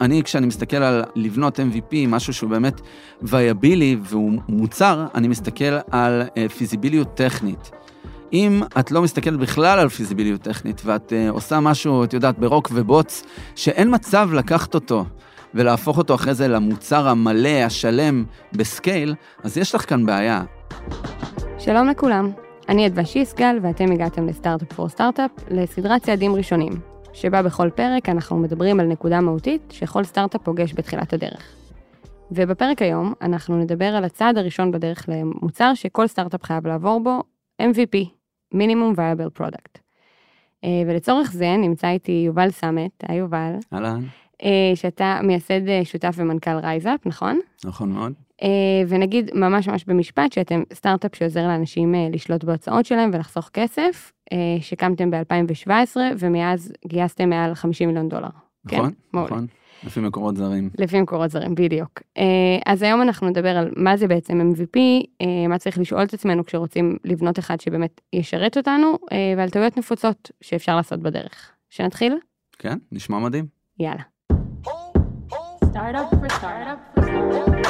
[0.00, 2.80] אני, כשאני מסתכל על לבנות MVP, משהו שהוא באמת
[3.22, 6.22] viable והוא מוצר, אני מסתכל על
[6.56, 7.70] פיזיביליות טכנית.
[8.32, 12.70] אם את לא מסתכלת בכלל על פיזיביליות טכנית, ואת אה, עושה משהו, את יודעת, ברוק
[12.74, 13.24] ובוץ,
[13.54, 15.04] שאין מצב לקחת אותו
[15.54, 20.42] ולהפוך אותו אחרי זה למוצר המלא, השלם, ב scale, אז יש לך כאן בעיה.
[21.58, 22.30] שלום לכולם,
[22.68, 26.72] אני אדווה שיסגל, ואתם הגעתם ל Startup for Startup, לסדרת צעדים ראשונים,
[27.16, 31.54] שבה בכל פרק אנחנו מדברים על נקודה מהותית שכל סטארט-אפ פוגש בתחילת הדרך.
[32.30, 37.22] ובפרק היום אנחנו נדבר על הצעד הראשון בדרך למוצר שכל סטארט-אפ חייב לעבור בו,
[37.62, 38.08] MVP,
[38.52, 39.78] minimum viable product.
[40.86, 43.52] ולצורך זה נמצא איתי יובל סמט, היי יובל.
[43.72, 44.00] אהלן.
[44.42, 47.40] אה, שאתה מייסד אה, שותף ומנכ"ל RiseUp, נכון?
[47.64, 48.12] נכון מאוד.
[48.42, 48.48] אה,
[48.88, 54.12] ונגיד ממש ממש במשפט שאתם סטארט-אפ שעוזר לאנשים לשלוט בהוצאות שלהם ולחסוך כסף,
[54.60, 58.28] שקמתם ב-2017 ומאז גייסתם מעל 50 מיליון דולר.
[58.64, 59.18] נכון, כן?
[59.18, 59.46] נכון.
[59.84, 60.70] לפי מקורות זרים.
[60.78, 62.02] לפי מקורות זרים, בדיוק.
[62.66, 64.78] אז היום אנחנו נדבר על מה זה בעצם MVP,
[65.48, 68.98] מה צריך לשאול את עצמנו כשרוצים לבנות אחד שבאמת ישרת אותנו,
[69.36, 71.50] ועל טעויות נפוצות שאפשר לעשות בדרך.
[71.70, 72.18] שנתחיל?
[72.58, 73.46] כן, נשמע מדהים.
[73.78, 74.02] יאללה.
[75.76, 77.66] Startup for startup for startup.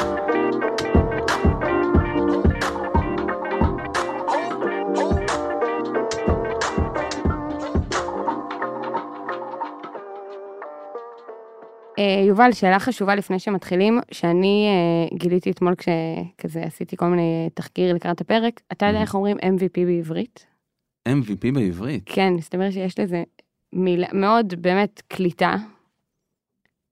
[11.99, 14.67] אה, יובל, שאלה חשובה לפני שמתחילים, שאני
[15.11, 19.85] uh, גיליתי אתמול כשכזה עשיתי כל מיני תחקיר לקראת הפרק, אתה יודע איך אומרים MVP
[19.85, 20.45] בעברית?
[21.09, 22.03] MVP בעברית?
[22.05, 23.23] כן, מסתבר שיש לזה
[23.73, 25.55] מילה מאוד באמת קליטה.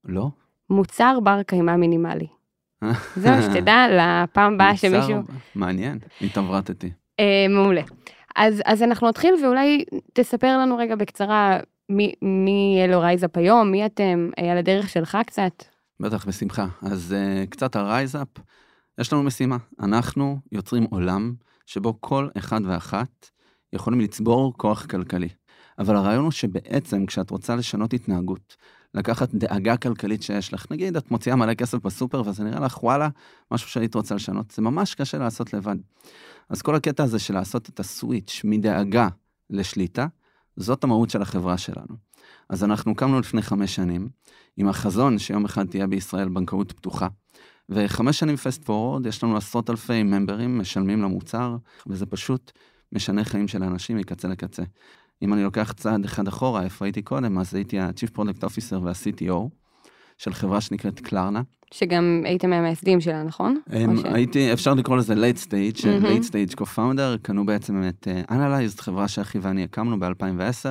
[0.04, 0.30] לא.
[0.70, 2.26] מוצר בר קיימא מינימלי.
[3.16, 5.22] זהו, שתדע, לפעם הבאה שמישהו...
[5.54, 6.90] מעניין, התעברתתי.
[7.20, 7.82] Uh, מעולה.
[8.36, 13.70] אז, אז אנחנו נתחיל ואולי תספר לנו רגע בקצרה מי, מי אלו RiseUp היום?
[13.70, 14.30] מי אתם?
[14.38, 15.64] אה, על הדרך שלך קצת?
[16.00, 16.66] בטח, בשמחה.
[16.82, 18.28] אז אה, קצת על RiseUp.
[19.00, 19.56] יש לנו משימה.
[19.80, 21.34] אנחנו יוצרים עולם
[21.66, 23.30] שבו כל אחד ואחת
[23.72, 25.28] יכולים לצבור כוח כלכלי.
[25.78, 28.56] אבל הרעיון הוא שבעצם כשאת רוצה לשנות התנהגות,
[28.96, 33.08] לקחת דאגה כלכלית שיש לך, נגיד את מוציאה מלא כסף בסופר וזה נראה לך וואלה,
[33.50, 35.76] משהו שהיית רוצה לשנות, זה ממש קשה לעשות לבד.
[36.48, 39.08] אז כל הקטע הזה של לעשות את הסוויץ' מדאגה
[39.50, 40.06] לשליטה,
[40.56, 41.96] זאת המהות של החברה שלנו.
[42.48, 44.08] אז אנחנו קמנו לפני חמש שנים,
[44.56, 47.08] עם החזון שיום אחד תהיה בישראל בנקאות פתוחה.
[47.68, 52.52] וחמש שנים פסט פורוד, יש לנו עשרות אלפי ממברים משלמים למוצר, וזה פשוט
[52.92, 54.62] משנה חיים של האנשים מקצה לקצה.
[55.22, 59.48] אם אני לוקח צעד אחד אחורה, איפה הייתי קודם, אז הייתי ה-Chief Product Officer וה-CTO
[60.18, 61.42] של חברה שנקראת קלרנה.
[61.74, 63.60] שגם הייתם מהמייסדים שלה, נכון?
[63.96, 64.04] ש...
[64.04, 66.04] הייתי, אפשר לקרוא לזה late stage, mm-hmm.
[66.04, 70.66] late stage co-founder, קנו בעצם את uh, Analyzed, חברה שאחי ואני הקמנו ב-2010,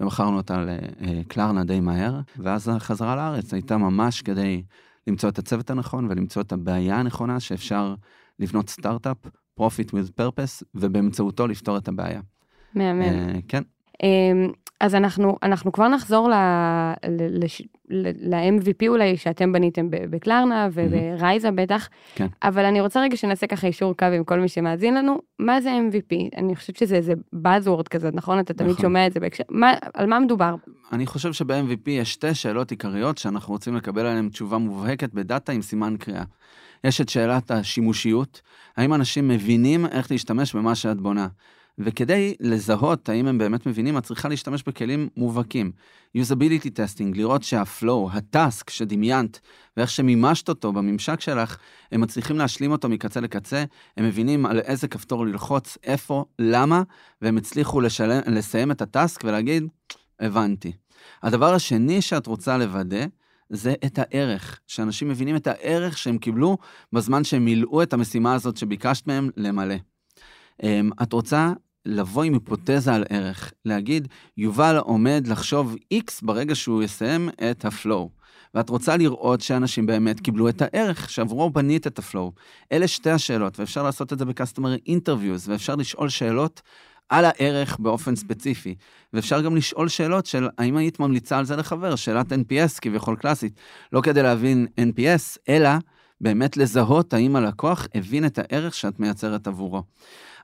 [0.00, 0.64] ומכרנו אותה
[1.00, 4.62] לקלרנה די מהר, ואז החזרה לארץ הייתה ממש כדי
[5.06, 7.94] למצוא את הצוות הנכון ולמצוא את הבעיה הנכונה שאפשר
[8.38, 9.16] לבנות סטארט-אפ,
[9.60, 12.20] profit with purpose, ובאמצעותו לפתור את הבעיה.
[12.76, 13.28] מהמם.
[13.28, 13.62] Uh, כן.
[14.02, 16.28] Um, אז אנחנו, אנחנו כבר נחזור
[17.88, 22.26] ל-MVP אולי שאתם בניתם בקלרנה וברייזה בטח, כן.
[22.42, 25.70] אבל אני רוצה רגע שנעשה ככה אישור קו עם כל מי שמאזין לנו, מה זה
[25.90, 26.36] MVP?
[26.36, 28.38] אני חושבת שזה איזה Buzzword כזה, נכון?
[28.38, 28.82] אתה תמיד נכון.
[28.82, 30.54] שומע את זה בהקשר, מה, על מה מדובר?
[30.92, 35.62] אני חושב שב-MVP יש שתי שאלות עיקריות שאנחנו רוצים לקבל עליהן תשובה מובהקת בדאטה עם
[35.62, 36.24] סימן קריאה.
[36.84, 38.40] יש את שאלת השימושיות,
[38.76, 41.26] האם אנשים מבינים איך להשתמש במה שאת בונה.
[41.78, 45.72] וכדי לזהות האם הם באמת מבינים, את צריכה להשתמש בכלים מובהקים.
[46.16, 49.40] usability testing, לראות שהפלואו, הטאסק שדמיינת
[49.76, 51.56] ואיך שמימשת אותו בממשק שלך,
[51.92, 53.64] הם מצליחים להשלים אותו מקצה לקצה,
[53.96, 56.82] הם מבינים על איזה כפתור ללחוץ, איפה, למה,
[57.22, 59.64] והם הצליחו לשלם, לסיים את הטאסק ולהגיד,
[60.20, 60.72] הבנתי.
[61.22, 63.04] הדבר השני שאת רוצה לוודא,
[63.50, 66.58] זה את הערך, שאנשים מבינים את הערך שהם קיבלו
[66.92, 69.74] בזמן שהם מילאו את המשימה הזאת שביקשת מהם למלא.
[70.62, 71.52] אמ, את רוצה
[71.86, 77.72] לבוא עם היפותזה על ערך, להגיד, יובל עומד לחשוב איקס ברגע שהוא יסיים את ה
[77.72, 78.10] flow.
[78.54, 82.32] ואת רוצה לראות שאנשים באמת קיבלו את הערך, שעבורו בנית את ה flow.
[82.72, 86.62] אלה שתי השאלות, ואפשר לעשות את זה ב-customer interviews, ואפשר לשאול שאלות
[87.08, 88.74] על הערך באופן ספציפי.
[89.12, 93.52] ואפשר גם לשאול שאלות של האם היית ממליצה על זה לחבר, שאלת NPS כביכול קלאסית.
[93.92, 95.70] לא כדי להבין NPS, אלא
[96.20, 99.82] באמת לזהות האם הלקוח הבין את הערך שאת מייצרת עבורו.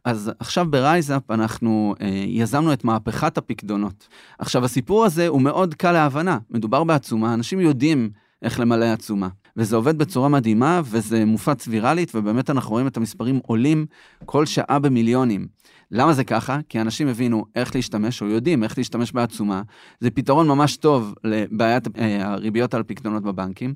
[0.05, 4.09] אז עכשיו ברייזאפ אנחנו אה, יזמנו את מהפכת הפקדונות.
[4.39, 6.39] עכשיו, הסיפור הזה הוא מאוד קל להבנה.
[6.51, 8.11] מדובר בעצומה, אנשים יודעים
[8.43, 9.29] איך למלא עצומה.
[9.57, 13.87] וזה עובד בצורה מדהימה, וזה מופץ ויראלית, ובאמת אנחנו רואים את המספרים עולים
[14.25, 15.47] כל שעה במיליונים.
[15.91, 16.59] למה זה ככה?
[16.69, 19.63] כי אנשים הבינו איך להשתמש, או יודעים איך להשתמש בעצומה.
[20.01, 23.75] זה פתרון ממש טוב לבעיית אה, הריביות על פקדונות בבנקים,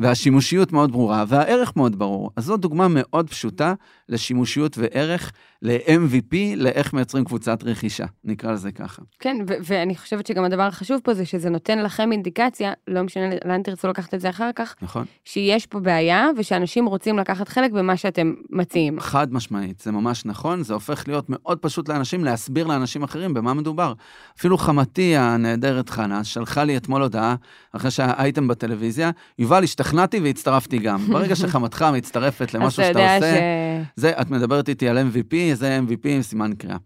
[0.00, 2.30] והשימושיות מאוד ברורה, והערך מאוד ברור.
[2.36, 3.74] אז זו דוגמה מאוד פשוטה
[4.08, 5.32] לשימושיות וערך
[5.62, 9.02] ל-MVP, לאיך מייצרים קבוצת רכישה, נקרא לזה ככה.
[9.18, 13.24] כן, ו- ואני חושבת שגם הדבר החשוב פה זה שזה נותן לכם אינדיקציה, לא משנה
[13.44, 15.04] לאן תרצו לקחת את זה אחר כך, נכון.
[15.24, 19.00] שיש פה בעיה, ושאנשים רוצים לקחת חלק במה שאתם מציעים.
[19.00, 23.54] חד משמעית, זה ממש נכון, זה הופך להיות מאוד פשוט לאנשים להסביר לאנשים אחרים במה
[23.54, 23.92] מדובר.
[24.38, 27.34] אפילו חמתי הנהדרת חנה שלחה לי אתמול הודעה,
[27.72, 31.06] אחרי שהייתם בטלוויזיה, יובל, השתכנעתי והצטרפתי גם.
[31.06, 34.00] ברגע שחמתך מצטרפת למשהו שאתה עושה, ש...
[34.00, 36.76] זה, את מדברת איתי על MVP, זה MVP עם סימן קריאה.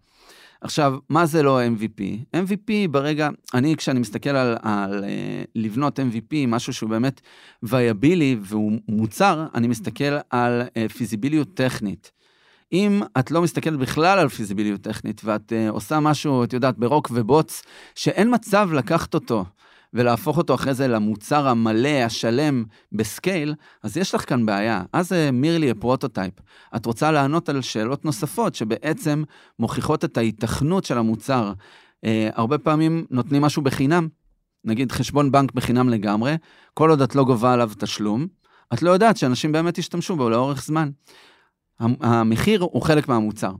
[0.61, 2.01] עכשיו, מה זה לא MVP?
[2.35, 7.21] MVP ברגע, אני כשאני מסתכל על, על uh, לבנות MVP, משהו שהוא באמת
[7.63, 12.11] viable והוא מוצר, אני מסתכל על uh, פיזיביליות טכנית.
[12.73, 17.11] אם את לא מסתכלת בכלל על פיזיביליות טכנית ואת uh, עושה משהו, את יודעת, ברוק
[17.13, 17.61] ובוץ,
[17.95, 19.45] שאין מצב לקחת אותו
[19.95, 24.83] ולהפוך אותו אחרי זה למוצר המלא, השלם, ב scale, אז יש לך כאן בעיה.
[24.93, 26.33] אז זה merely פרוטוטייפ.
[26.75, 29.23] את רוצה לענות על שאלות נוספות שבעצם
[29.59, 31.53] מוכיחות את ההיתכנות של המוצר.
[32.05, 34.07] Uh, הרבה פעמים נותנים משהו בחינם,
[34.65, 36.35] נגיד חשבון בנק בחינם לגמרי,
[36.73, 38.27] כל עוד את לא גובה עליו תשלום,
[38.73, 40.89] את לא יודעת שאנשים באמת ישתמשו בו לאורך זמן.
[41.79, 43.51] המחיר הוא חלק מהמוצר.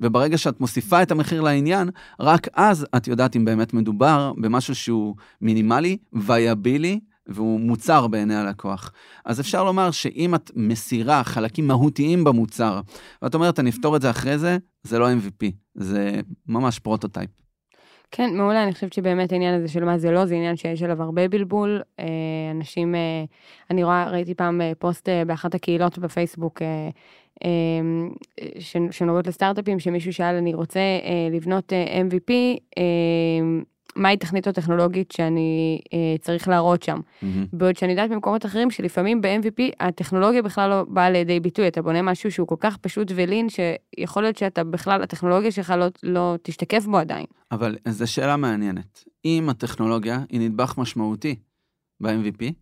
[0.00, 1.90] וברגע שאת מוסיפה את המחיר לעניין,
[2.20, 8.92] רק אז את יודעת אם באמת מדובר במשהו שהוא מינימלי, viable, והוא מוצר בעיני הלקוח.
[9.24, 12.80] אז אפשר לומר שאם את מסירה חלקים מהותיים במוצר,
[13.22, 17.30] ואת אומרת, אני אפתור את זה אחרי זה, זה לא MVP, זה ממש פרוטוטייפ.
[18.10, 21.02] כן, מעולה, אני חושבת שבאמת העניין הזה של מה זה לא, זה עניין שיש עליו
[21.02, 21.82] הרבה בלבול.
[22.00, 22.04] אה,
[22.50, 23.24] אנשים, אה,
[23.70, 26.62] אני רואה, ראיתי פעם אה, פוסט באחת הקהילות בפייסבוק,
[28.90, 32.32] שנוגעות לסטארט-אפים, שמישהו שאל, אני רוצה אה, לבנות אה, MVP,
[32.76, 33.62] אמ,
[33.96, 36.98] מהי תכנית הטכנולוגית שאני אה, צריך להראות שם.
[36.98, 37.26] Mm-hmm.
[37.52, 42.02] בעוד שאני יודעת במקומות אחרים שלפעמים ב-MVP הטכנולוגיה בכלל לא באה לידי ביטוי, אתה בונה
[42.02, 46.84] משהו שהוא כל כך פשוט ולין, שיכול להיות שאתה בכלל, הטכנולוגיה שלך לא, לא תשתקף
[46.84, 47.26] בו עדיין.
[47.52, 49.04] אבל זו שאלה מעניינת.
[49.24, 51.36] אם הטכנולוגיה היא נדבך משמעותי
[52.00, 52.52] ב-MVP,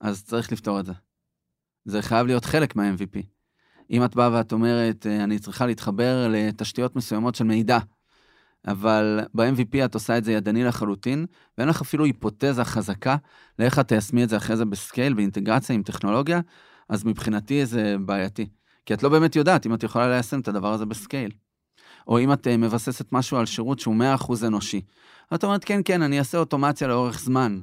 [0.00, 0.92] אז צריך לפתור את זה.
[1.84, 3.33] זה חייב להיות חלק מה-MVP.
[3.90, 7.78] אם את באה ואת אומרת, אה, אני צריכה להתחבר לתשתיות מסוימות של מידע,
[8.66, 11.26] אבל ב-MVP את עושה את זה ידני לחלוטין,
[11.58, 13.16] ואין לך אפילו היפותזה חזקה
[13.58, 16.40] לאיך את תיישמי את זה אחרי זה בסקייל, באינטגרציה עם טכנולוגיה,
[16.88, 18.48] אז מבחינתי זה בעייתי.
[18.86, 21.30] כי את לא באמת יודעת אם את יכולה ליישם את הדבר הזה בסקייל.
[22.06, 24.80] או אם את אה, מבססת משהו על שירות שהוא 100% אנושי.
[25.34, 27.60] את אומרת, כן, כן, אני אעשה אוטומציה לאורך זמן.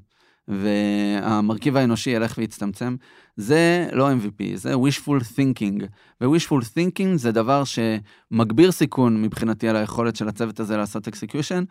[0.52, 2.96] והמרכיב האנושי ילך ויצטמצם,
[3.36, 5.84] זה לא MVP, זה wishful thinking.
[6.22, 11.66] ו-wishful thinking זה דבר שמגביר סיכון מבחינתי על היכולת של הצוות הזה לעשות execution,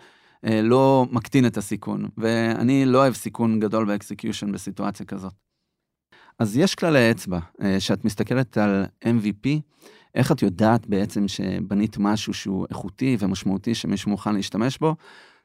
[0.44, 5.33] אה, לא מקטין את הסיכון, ואני לא אוהב סיכון גדול ב execution בסיטואציה כזאת.
[6.38, 9.49] אז יש כללי אצבע, אה, שאת מסתכלת על MVP,
[10.15, 14.97] איך את יודעת בעצם שבנית משהו שהוא איכותי ומשמעותי שמישהו מוכן להשתמש בו?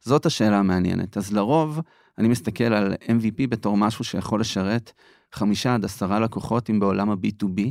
[0.02, 1.18] זאת השאלה המעניינת.
[1.18, 1.80] אז לרוב,
[2.18, 4.92] אני מסתכל על MVP בתור משהו שיכול לשרת
[5.34, 7.62] חמישה עד עשרה לקוחות, אם בעולם ה-B2B,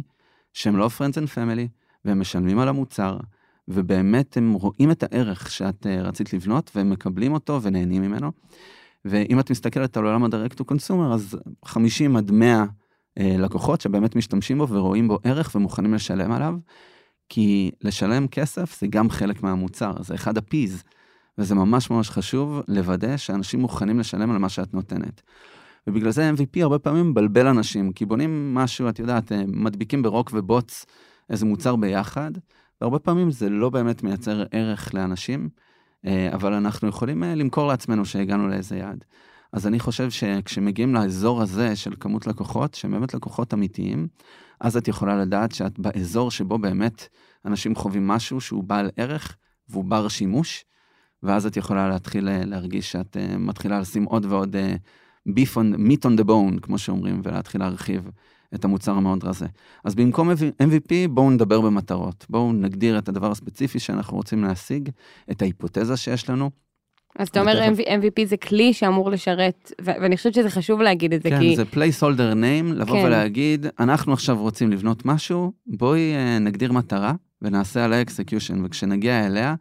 [0.52, 1.68] שהם לא Friends and Family,
[2.04, 3.18] והם משלמים על המוצר,
[3.68, 8.32] ובאמת הם רואים את הערך שאת uh, רצית לבנות, והם מקבלים אותו ונהנים ממנו.
[9.04, 12.66] ואם את מסתכלת על עולם ה-Direct to Consumer, אז 50 עד 100 uh,
[13.20, 16.54] אה, לקוחות שבאמת משתמשים בו ורואים בו ערך ומוכנים לשלם עליו,
[17.28, 20.84] כי לשלם כסף זה גם חלק מהמוצר, זה אחד ה-P's.
[21.38, 25.22] וזה ממש ממש חשוב לוודא שאנשים מוכנים לשלם על מה שאת נותנת.
[25.86, 30.30] ובגלל זה MVP הרבה פעמים מבלבל אנשים, כי בונים משהו, את יודעת, אה, מדביקים ברוק
[30.34, 30.86] ובוץ
[31.30, 32.30] איזה מוצר ביחד,
[32.80, 35.48] והרבה פעמים זה לא באמת מייצר ערך לאנשים,
[36.06, 39.04] אה, אבל אנחנו יכולים אה, למכור לעצמנו שהגענו לאיזה יעד.
[39.52, 44.08] אז אני חושב שכשמגיעים לאזור הזה של כמות לקוחות, שהם באמת לקוחות אמיתיים,
[44.60, 47.08] אז את יכולה לדעת שאת באזור שבו באמת
[47.44, 49.36] אנשים חווים משהו שהוא בעל ערך
[49.68, 50.64] והוא בר שימוש,
[51.24, 55.76] ואז את יכולה להתחיל אה, להרגיש שאת uh, מתחילה לשים עוד ועוד uh, beef on,
[55.76, 58.10] meat on the bone, כמו שאומרים, ולהתחיל להרחיב
[58.54, 59.46] את המוצר המאוד רזה.
[59.84, 62.26] אז במקום MVP, בואו נדבר במטרות.
[62.30, 64.88] בואו נגדיר את הדבר הספציפי שאנחנו רוצים להשיג,
[65.30, 66.50] את ההיפותזה שיש לנו.
[67.18, 71.30] אז אתה אומר MVP זה כלי שאמור לשרת, ואני חושבת שזה חשוב להגיד את זה,
[71.30, 71.56] כן, כי...
[71.56, 73.06] כן, זה placeholder name, לבוא כן.
[73.06, 79.54] ולהגיד, אנחנו עכשיו רוצים לבנות משהו, בואי נגדיר מטרה ונעשה עליה execution, וכשנגיע אליה,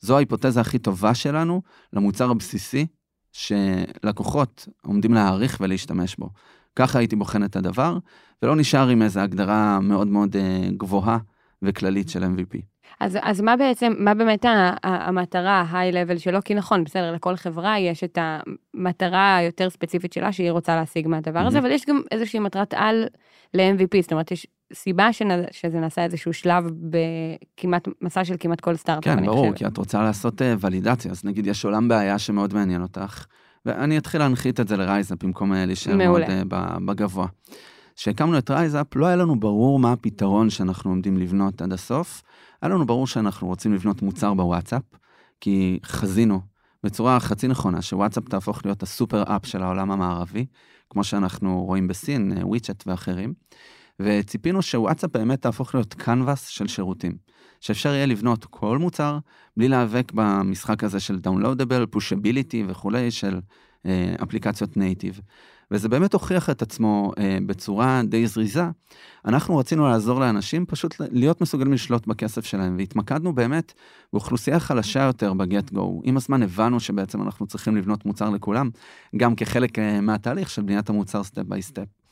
[0.00, 1.62] זו ההיפותזה הכי טובה שלנו
[1.92, 2.86] למוצר הבסיסי
[3.32, 6.30] שלקוחות עומדים להעריך ולהשתמש בו.
[6.76, 7.98] ככה הייתי בוחן את הדבר,
[8.42, 11.18] ולא נשאר עם איזו הגדרה מאוד מאוד uh, גבוהה
[11.62, 12.58] וכללית של MVP.
[13.00, 14.44] אז, אז מה בעצם, מה באמת
[14.84, 16.38] המטרה, ה-high level שלו?
[16.44, 18.18] כי נכון, בסדר, לכל חברה יש את
[18.74, 21.60] המטרה היותר ספציפית שלה שהיא רוצה להשיג מהדבר הזה, Mhm.
[21.60, 23.04] אבל יש גם איזושהי מטרת על
[23.54, 25.12] ל-MVP, זאת אומרת, יש סיבה
[25.50, 29.58] שזה נעשה איזשהו שלב בכמעט, מסע של כמעט כל סטארט-אפ, כן, אני ברור, חושבת.
[29.58, 33.26] כי את רוצה לעשות אה, ולידציה, אז נגיד יש עולם בעיה שמאוד מעניין אותך,
[33.66, 37.26] ואני אתחיל להנחית את זה לרייזאפ במקום להישאר מאוד ב- בגבוה.
[37.96, 42.22] כשהקמנו את רייזאפ, לא היה לנו ברור מה הפתרון שאנחנו עומדים לבנות עד הסוף.
[42.62, 44.82] היה לנו ברור שאנחנו רוצים לבנות מוצר בוואטסאפ,
[45.40, 46.40] כי חזינו
[46.84, 50.46] בצורה חצי נכונה שוואטסאפ תהפוך להיות ה super app של העולם המערבי,
[50.90, 53.34] כמו שאנחנו רואים בסין, אה, וויצ'ט ואחרים.
[54.00, 57.16] וציפינו שוואטסאפ באמת תהפוך להיות קנבס של שירותים.
[57.60, 59.18] שאפשר יהיה לבנות כל מוצר
[59.56, 63.40] בלי להיאבק במשחק הזה של downloadable, pushability וכולי, של
[63.86, 65.20] אה, אפליקציות native.
[65.70, 68.64] וזה באמת הוכיח את עצמו אה, בצורה די זריזה.
[69.24, 73.72] אנחנו רצינו לעזור לאנשים פשוט להיות מסוגלים לשלוט בכסף שלהם, והתמקדנו באמת
[74.12, 76.00] באוכלוסייה חלשה יותר ב get go.
[76.04, 78.70] עם הזמן הבנו שבעצם אנחנו צריכים לבנות מוצר לכולם,
[79.16, 82.05] גם כחלק אה, מהתהליך של בניית המוצר step by step.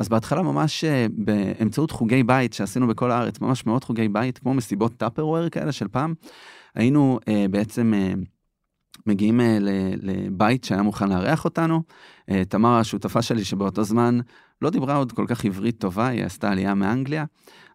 [0.00, 4.54] אז בהתחלה ממש אה, באמצעות חוגי בית שעשינו בכל הארץ, ממש מאות חוגי בית, כמו
[4.54, 6.14] מסיבות טאפרוור כאלה של פעם,
[6.74, 8.12] היינו אה, בעצם אה,
[9.06, 11.82] מגיעים אה, ל- לבית שהיה מוכן לארח אותנו.
[12.30, 14.18] אה, תמר, השותפה שלי, שבאותו זמן
[14.62, 17.24] לא דיברה עוד כל כך עברית טובה, היא עשתה עלייה מאנגליה,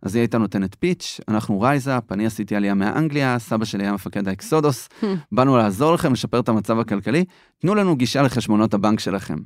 [0.02, 4.28] אז היא הייתה נותנת pitch, אנחנו רייזאפ, אני עשיתי עלייה מאנגליה, סבא שלי היה מפקד
[4.28, 4.90] האקסודוס,
[5.32, 7.26] באנו לעזור לכם לשפר את המצב הכלכלי,
[7.60, 9.38] תנו לנו גישה לחשבונות הבנק שלכם.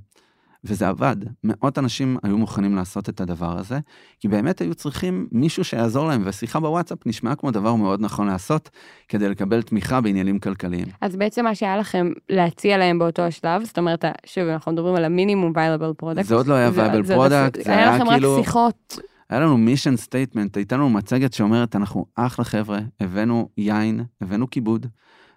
[0.63, 1.15] וזה עבד.
[1.43, 3.79] מאות אנשים היו מוכנים לעשות את הדבר הזה,
[4.19, 8.69] כי באמת היו צריכים מישהו שיעזור להם, ושיחה בוואטסאפ נשמעה כמו דבר מאוד נכון לעשות,
[9.07, 10.85] כדי לקבל תמיכה בעניינים כלכליים.
[11.01, 15.05] אז בעצם מה שהיה לכם להציע להם באותו השלב, זאת אומרת, שוב, אנחנו מדברים על
[15.05, 16.21] המינימום viable product.
[16.21, 18.99] זה עוד לא היה viable product, זה היה היה לכם כאילו- רק שיחות.
[19.29, 24.85] היה לנו mission statement, הייתה לנו מצגת שאומרת, אנחנו אחלה חבר'ה, הבאנו יין, הבאנו כיבוד,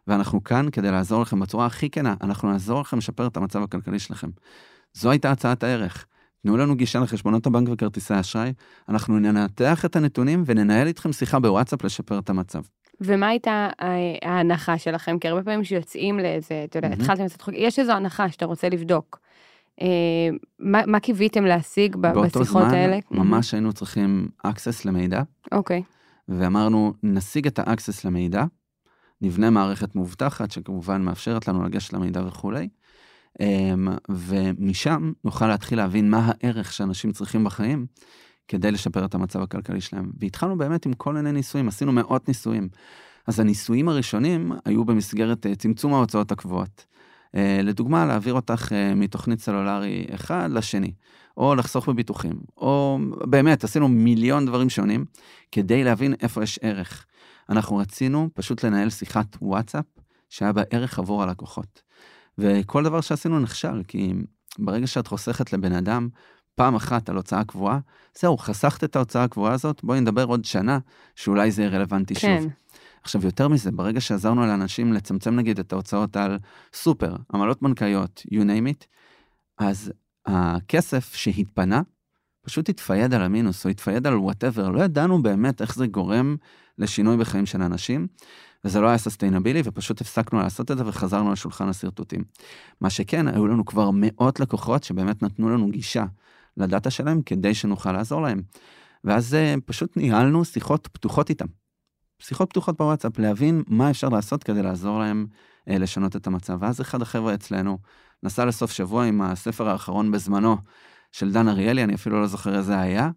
[0.07, 3.99] ואנחנו כאן כדי לעזור לכם בצורה הכי כנה, אנחנו נעזור לכם לשפר את המצב הכלכלי
[3.99, 4.29] שלכם.
[4.95, 6.07] זו הייתה הצעת הערך.
[6.43, 8.53] תנו לנו גישה לחשבונות הבנק וכרטיסי האשראי,
[8.89, 12.63] אנחנו ננתח את הנתונים וננהל איתכם שיחה בוואטסאפ לשפר את המצב.
[13.01, 15.19] ומה הייתה ה- ההנחה שלכם?
[15.19, 16.89] כי הרבה פעמים שיוצאים לאיזה, אתה יודע.
[16.89, 19.19] התחלתם לעשות חוק, יש איזו הנחה שאתה רוצה לבדוק.
[19.83, 19.87] אה,
[20.59, 22.99] מה מה קיוויתם להשיג ב- באותו בשיחות זמן, האלה?
[23.11, 25.23] ממש היינו צריכים access למידע,
[25.53, 25.83] אוקיי.
[26.29, 28.45] ואמרנו, נשיג את ה-access למידע,
[29.21, 32.69] נבנה מערכת מאובטחת, שכמובן מאפשרת לנו לגשת למידע וכולי,
[34.09, 37.87] ומשם נוכל להתחיל להבין מה הערך שאנשים צריכים בחיים
[38.49, 40.11] כדי לשפר את המצב הכלכלי שלהם.
[40.21, 42.69] והתחלנו באמת עם כל מיני ניסויים, עשינו מאות ניסויים.
[43.27, 46.85] אז הניסויים הראשונים היו במסגרת אה, צמצום ההוצאות הקבועות.
[47.35, 50.93] אה, לדוגמה, להעביר אותך אה, מתוכנית סלולרי אחד לשני,
[51.37, 55.05] או לחסוך בביטוחים, או באמת, עשינו מיליון דברים שונים
[55.53, 57.07] כדי להבין איפה יש ערך.
[57.49, 59.85] אנחנו רצינו פשוט לנהל שיחת וואטסאפ
[60.31, 61.83] שהיה בה ערך עבור הלקוחות.
[62.39, 64.13] וכל דבר שעשינו נכשל, כי
[64.59, 66.09] ברגע שאת חוסכת לבן אדם
[66.55, 67.79] פעם אחת על הוצאה קבועה,
[68.19, 70.79] זהו, חסכת את ההוצאה הקבועה הזאת, בואי נדבר עוד שנה,
[71.17, 72.39] שאולי זה יהיה רלוונטי כן.
[72.43, 72.53] שוב.
[73.03, 76.39] עכשיו, יותר מזה, ברגע שעזרנו לאנשים לצמצם נגיד את ההוצאות על
[76.75, 78.87] סופר, עמלות בנקאיות, you name it,
[79.59, 79.93] אז
[80.27, 81.83] הכסף שהתפנה,
[82.43, 86.37] פשוט התפייד על המינוס, או התפייד על whatever, לא ידענו באמת איך זה גורם
[86.79, 88.07] לשינוי בחיים של אנשים,
[88.65, 92.25] וזה לא היה sustainable, ופשוט הפסקנו לעשות את זה וחזרנו לשולחן השרטוטים.
[92.81, 96.05] מה שכן, היו לנו כבר מאות לקוחות שבאמת נתנו לנו גישה
[96.57, 98.43] ל data שלהם כדי שנוכל לעזור להם.
[99.05, 101.47] ואז אה, פשוט ניהלנו שיחות פתוחות איתם.
[102.19, 105.27] שיחות פתוחות בוואטסאפ, להבין מה אפשר לעשות כדי לעזור להם
[105.69, 106.59] אה, לשנות את המצב.
[106.61, 107.79] ואז אחד החבר'ה אצלנו
[108.23, 110.57] נסע לסוף שבוע עם הספר האחרון בזמנו
[111.13, 113.11] של דן אריאלי, אני אפילו לא זוכר איזה היה,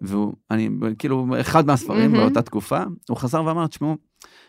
[0.00, 2.24] והוא, אני, כאילו, אחד מהספרים מהמם.
[2.24, 3.96] באותה תקופה, הוא חזר ואמר, תשמעו,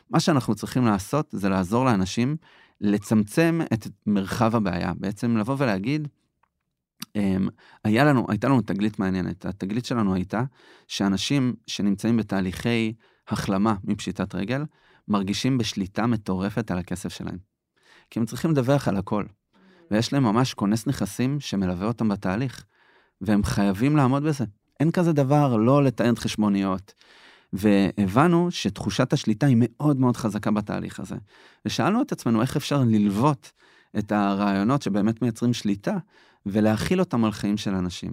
[0.10, 2.38] מה שאנחנו צריכים לעשות זה לעזור לאנשים
[2.82, 4.94] לצמצם את מרחב הבעיה.
[4.98, 6.08] בעצם לבוא ולהגיד,
[7.15, 7.48] אמ,
[7.84, 9.46] היה לנו, הייתה לנו תגלית מעניינת.
[9.46, 10.44] התגלית שלנו הייתה
[10.88, 12.94] שאנשים שנמצאים בתהליכי
[13.27, 14.63] החלמה מפשיטת רגל,
[15.08, 17.38] מרגישים בשליטה מטורפת על הכסף שלהם.
[18.10, 19.25] כי הם צריכים לדווח על הכל.
[19.91, 22.65] ויש להם ממש כונס נכסים שמלווה אותם בתהליך,
[23.22, 24.46] והם חייבים לעמוד בזה.
[24.79, 26.94] אין כזה דבר לא לתאם חשבוניות.
[27.54, 31.16] והבנו שתחושת השליטה היא מאוד מאוד חזקה בתהליך הזה.
[31.66, 33.52] ושאלנו את עצמנו איך אפשר ללוות
[33.98, 35.98] את הרעיונות שבאמת מייצרים שליטה,
[36.46, 38.12] ולהכיל אותם על חיים של אנשים.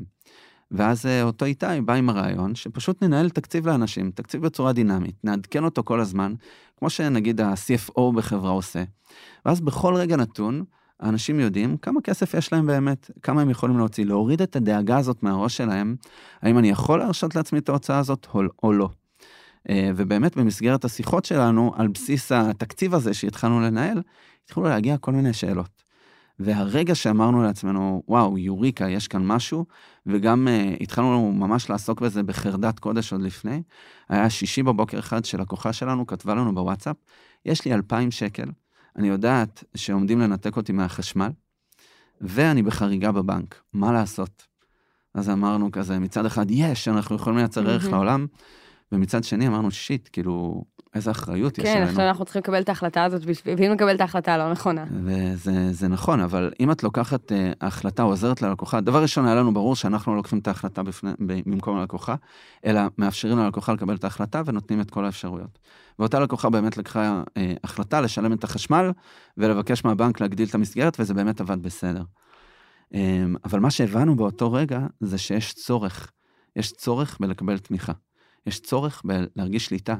[0.71, 5.65] ואז אה, אותו איתי בא עם הרעיון שפשוט ננהל תקציב לאנשים, תקציב בצורה דינמית, נעדכן
[5.65, 6.35] אותו כל הזמן,
[6.77, 8.85] כמו שנגיד ה-CFO בחברה עושה.
[9.47, 10.65] ואז בכל רגע נתון,
[11.01, 15.23] האנשים יודעים כמה כסף יש להם באמת, כמה הם יכולים להוציא, להוריד את הדאגה הזאת
[15.23, 15.97] מהראש שלהם,
[16.43, 18.89] האם אני יכול להרשות לעצמי את ההוצאה הזאת או, או לא.
[19.71, 24.03] אה, ובאמת במסגרת השיחות שלנו, על בסיס התקציב הזה שהתחלנו לנהל,
[24.45, 25.83] התחילו להגיע כל מיני שאלות.
[26.39, 29.65] והרגע שאמרנו לעצמנו, וואו, יוריקה, יש כאן משהו,
[30.07, 33.63] וגם uh, התחלנו ממש לעסוק בזה בחרדת קודש עוד לפני,
[34.09, 36.97] היה שישי בבוקר אחד שלקוחה שלנו כתבה לנו בוואטסאפ,
[37.45, 38.49] יש לי 2,000 שקל,
[38.97, 41.31] אני יודעת שעומדים לנתק אותי מהחשמל,
[42.21, 44.47] ואני בחריגה בבנק, מה לעשות?
[45.15, 48.27] אז אמרנו כזה, מצד אחד, יש, אנחנו יכולים לייצר ערך לעולם,
[48.93, 51.85] ומצד שני אמרנו, שיט, כאילו, איזה אחריות כן, יש עלינו.
[51.85, 54.85] כן, עכשיו אנחנו צריכים לקבל את ההחלטה הזאת, ואם נקבל את ההחלטה הלא נכונה.
[55.05, 59.77] וזה נכון, אבל אם את לוקחת uh, החלטה, עוזרת ללקוחה, דבר ראשון, היה לנו ברור
[59.77, 62.15] שאנחנו לא לוקחים את ההחלטה בפני, במקום הלקוחה,
[62.67, 65.59] אלא מאפשרים ללקוחה לקבל את ההחלטה ונותנים את כל האפשרויות.
[65.99, 68.91] ואותה לקוחה באמת לקחה uh, החלטה לשלם את החשמל
[69.37, 72.03] ולבקש מהבנק להגדיל את המסגרת, וזה באמת עבד בסדר.
[72.95, 72.97] Um,
[73.45, 76.11] אבל מה שהבנו באותו רגע, זה שיש צורך.
[76.57, 77.93] יש צורך בלקבל תמיכה.
[78.47, 79.97] יש צורך בלהרגיש שליטה.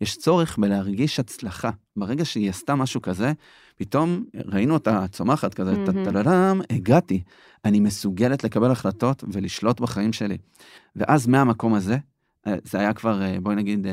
[0.00, 1.70] יש צורך בלהרגיש הצלחה.
[1.96, 3.32] ברגע שהיא עשתה משהו כזה,
[3.76, 7.22] פתאום ראינו אותה צומחת כזה, טה-טה-טם, הגעתי.
[7.64, 10.38] אני מסוגלת לקבל החלטות ולשלוט בחיים שלי.
[10.96, 11.96] ואז מהמקום הזה,
[12.64, 13.86] זה היה כבר, בואי נגיד,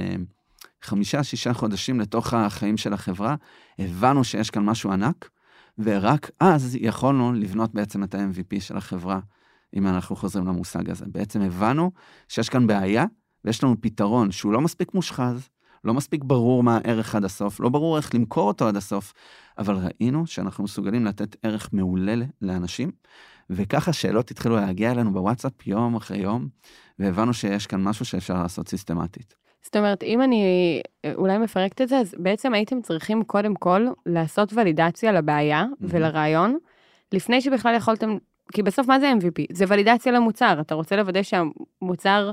[0.81, 3.35] חמישה, שישה חודשים לתוך החיים של החברה,
[3.79, 5.29] הבנו שיש כאן משהו ענק,
[5.77, 9.19] ורק אז יכולנו לבנות בעצם את ה-MVP של החברה,
[9.75, 11.05] אם אנחנו חוזרים למושג הזה.
[11.07, 11.91] בעצם הבנו
[12.27, 13.05] שיש כאן בעיה,
[13.45, 15.49] ויש לנו פתרון שהוא לא מספיק מושחז,
[15.83, 19.13] לא מספיק ברור מה הערך עד הסוף, לא ברור איך למכור אותו עד הסוף,
[19.57, 22.91] אבל ראינו שאנחנו מסוגלים לתת ערך מעולה לאנשים,
[23.49, 26.47] וככה שאלות התחילו להגיע אלינו בוואטסאפ יום אחרי יום,
[26.99, 29.35] והבנו שיש כאן משהו שאפשר לעשות סיסטמטית.
[29.61, 30.43] זאת אומרת, אם אני
[31.15, 35.85] אולי מפרקת את זה, אז בעצם הייתם צריכים קודם כל לעשות ולידציה לבעיה mm-hmm.
[35.89, 36.57] ולרעיון,
[37.11, 38.17] לפני שבכלל יכולתם,
[38.53, 39.45] כי בסוף מה זה MVP?
[39.51, 42.31] זה ולידציה למוצר, אתה רוצה לוודא שהמוצר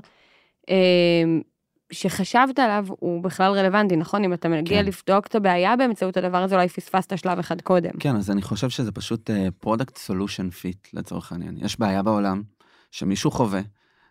[1.93, 4.25] שחשבת עליו הוא בכלל רלוונטי, נכון?
[4.25, 4.87] אם אתה מגיע כן.
[4.87, 7.91] לבדוק את הבעיה באמצעות הדבר הזה, אולי פספסת שלב אחד קודם.
[8.01, 11.57] כן, אז אני חושב שזה פשוט product solution fit לצורך העניין.
[11.61, 12.43] יש בעיה בעולם
[12.91, 13.61] שמישהו חווה,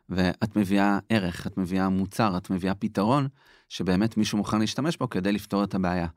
[0.09, 3.27] ואת מביאה ערך, את מביאה מוצר, את מביאה פתרון,
[3.69, 6.07] שבאמת מישהו מוכן להשתמש בו כדי לפתור את הבעיה.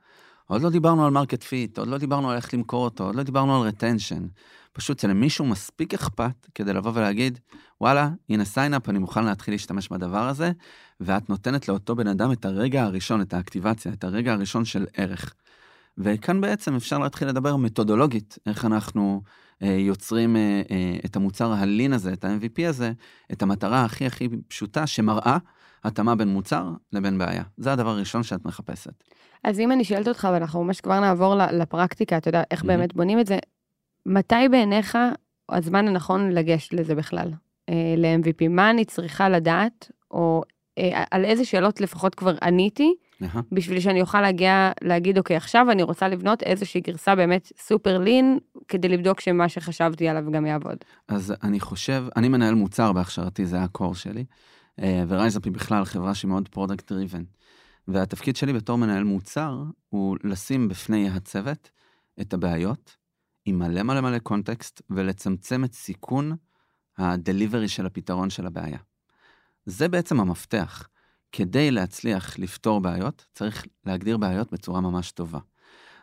[0.47, 3.23] עוד לא דיברנו על market fit, עוד לא דיברנו על איך למכור אותו, עוד לא
[3.23, 4.27] דיברנו על retention.
[4.73, 7.39] פשוט שלמישהו מספיק אכפת כדי לבוא ולהגיד,
[7.81, 10.53] וואלה, הנה sign up, אני מוכן להתחיל להשתמש בדבר הזה,
[11.01, 14.87] ואת נותנת לאותו בן אדם את הרגע הראשון, את ה activation, את הרגע הראשון של
[14.95, 15.35] ערך.
[15.99, 19.23] וכאן בעצם אפשר להתחיל לדבר מתודולוגית, איך אנחנו
[19.63, 22.93] אה, יוצרים אה, אה, את המוצר ה lean הזה, את ה-MVP הזה,
[23.33, 25.39] את המטרה הכי הכי פשוטה שמראה
[25.85, 27.43] התאמה בין מוצר לבין בעיה.
[27.57, 29.05] זה הדבר הראשון שאת מחפשת.
[29.45, 32.67] אז אם אני שואלת אותך, ואנחנו ממש כבר נעבור לפרקטיקה, אתה יודע, איך mm-hmm.
[32.67, 33.39] באמת בונים את זה,
[34.07, 34.99] מתי בעיניך
[35.49, 37.33] הזמן הנכון לגשת לזה בכלל,
[37.69, 38.49] אה, ל-MVP?
[38.49, 40.43] מה אני צריכה לדעת, או
[40.79, 43.39] אה, על איזה שאלות לפחות כבר עניתי, uh-huh.
[43.53, 48.39] בשביל שאני אוכל להגיע, להגיד, אוקיי, עכשיו אני רוצה לבנות איזושהי גרסה באמת סופר לין,
[48.69, 50.77] כדי לבדוק שמה שחשבתי עליו גם יעבוד.
[51.09, 54.25] אז אני חושב, אני מנהל מוצר בהכשרתי, זה ה core שלי,
[54.83, 57.23] אה, ורייזאפ היא בכלל חברה שהיא מאוד product driven.
[57.89, 61.71] והתפקיד שלי בתור מנהל מוצר הוא לשים בפני הצוות
[62.21, 62.97] את הבעיות,
[63.45, 66.37] עם מלא מלא מלא context, ולצמצם את סיכון
[66.99, 68.79] ה delivery של הפתרון של הבעיה.
[69.67, 70.89] זה בעצם המפתח.
[71.37, 75.39] כדי להצליח לפתור בעיות, צריך להגדיר בעיות בצורה ממש טובה.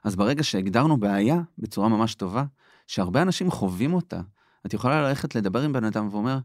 [0.03, 2.43] אז ברגע שהגדרנו בעיה בצורה ממש טובה,
[2.87, 4.21] שהרבה אנשים חווים אותה,
[4.65, 6.39] את יכולה ללכת לדבר עם בן אדם ואומר,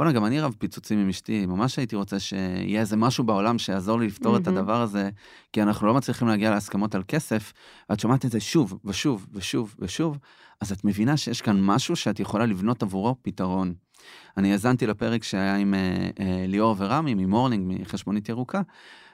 [0.00, 3.98] בואנה, גם אני רב פיצוצים עם אשתי, ממש הייתי רוצה שיהיה איזה משהו בעולם שיעזור
[3.98, 4.40] לי לפתור mm-hmm.
[4.40, 5.10] את הדבר הזה,
[5.52, 7.52] כי אנחנו לא מצליחים להגיע להסכמות על כסף,
[7.90, 10.18] ואת שומעת את זה שוב ושוב ושוב ושוב,
[10.60, 13.74] אז את מבינה שיש כאן משהו שאת יכולה לבנות עבורו פתרון.
[14.36, 18.62] אני האזנתי לפרק שהיה עם אה, אה, ליאור ורמי ממורנינג, חשבונית ירוקה,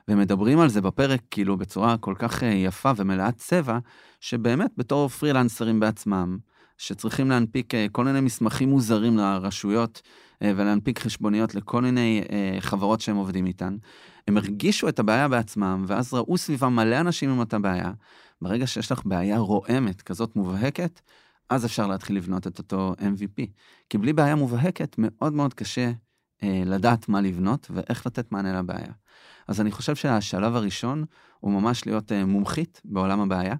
[0.08, 3.78] ומדברים על זה בפרק כאילו בצורה כל כך אה, יפה ומלאת צבע,
[4.20, 6.38] שבאמת בתור פרילנסרים בעצמם,
[6.78, 10.02] שצריכים להנפיק אה, כל מיני מסמכים מוזרים לרשויות
[10.42, 13.76] ולהנפיק חשבוניות לכל מיני אה, חברות שהם עובדים איתן.
[14.28, 17.92] הם הרגישו את הבעיה בעצמם, ואז ראו סביבם מלא אנשים עם אותה בעיה.
[18.42, 21.00] ברגע שיש לך בעיה רועמת, כזאת מובהקת,
[21.50, 23.46] אז אפשר להתחיל לבנות את אותו MVP.
[23.90, 25.90] כי בלי בעיה מובהקת, מאוד מאוד קשה
[26.42, 28.92] אה, לדעת מה לבנות ואיך לתת מענה לבעיה.
[29.48, 31.04] אז אני חושב שהשלב הראשון
[31.40, 33.54] הוא ממש להיות אה, מומחית בעולם הבעיה,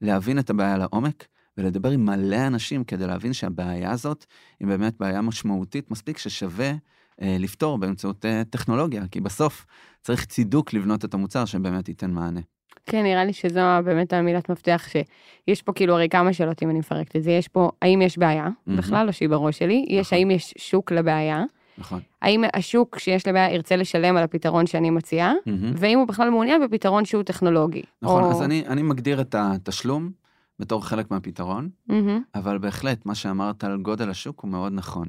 [0.00, 1.26] להבין את הבעיה לעומק,
[1.58, 4.24] ולדבר עם מלא אנשים כדי להבין שהבעיה הזאת
[4.60, 6.72] היא באמת בעיה משמעותית מספיק ששווה
[7.22, 9.66] אה, לפתור באמצעות אה, טכנולוגיה, כי בסוף
[10.02, 12.40] צריך צידוק לבנות את המוצר שבאמת ייתן מענה.
[12.86, 16.78] כן, נראה לי שזו באמת המילת מפתח, שיש פה כאילו הרי כמה שאלות אם אני
[16.78, 17.30] מפרקת את זה.
[17.30, 18.72] יש פה, האם יש בעיה mm-hmm.
[18.72, 19.86] בכלל, או שהיא בראש שלי?
[19.88, 20.18] יש נכון.
[20.18, 21.44] האם יש שוק לבעיה,
[21.78, 22.00] נכון.
[22.22, 25.72] האם השוק שיש לי בעיה ירצה לשלם על הפתרון שאני מציעה, מהמם.
[25.76, 27.82] ואם הוא בכלל מעוניין בפתרון שהוא טכנולוגי.
[28.02, 30.10] נכון, או- אז אני, אני מגדיר את התשלום
[30.58, 35.08] בתור חלק מהפתרון, מהמם, אבל בהחלט, מה שאמרת על גודל השוק הוא מאוד נכון.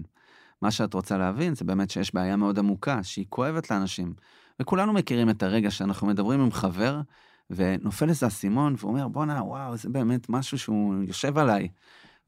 [0.62, 4.14] מה שאת רוצה להבין זה באמת שיש בעיה מאוד עמוקה, שהיא כואבת לאנשים.
[4.60, 7.02] וכולנו מכירים את הרגע שאנחנו מדברים עם חבר,
[7.50, 11.68] ונופל איזה אסימון, והוא אומר, בואנה, וואו, זה באמת משהו שהוא יושב עליי.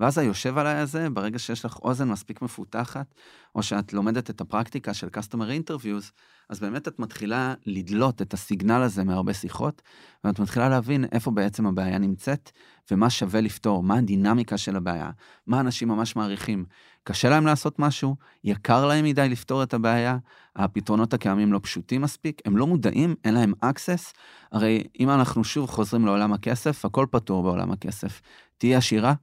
[0.02, 3.16] ואז היושב עליי הזה, ברגע שיש לך אוזן מספיק מפותחת,
[3.56, 6.12] או שאת לומדת את הפרקטיקה של customer interviews,
[6.50, 9.82] אז באמת את מתחילה לדלות את הסיגנל הזה מהרבה שיחות,
[10.24, 12.52] ואת מתחילה להבין איפה בעצם הבעיה נמצאת,
[12.92, 15.12] ומה שווה לפתור, מה הדינמיקה של הבעיה,
[15.48, 16.66] מה אנשים ממש מעריכים.
[17.04, 20.18] קשה להם לעשות משהו, יקר להם מדי לפתור את הבעיה,
[20.56, 24.14] הפתרונות הקיימים לא פשוטים מספיק, הם לא מודעים, אין להם access.
[24.52, 28.22] הרי אם אנחנו שוב חוזרים לעולם הכסף, הכל פתור בעולם הכסף.
[28.58, 29.14] תהיי עשירה,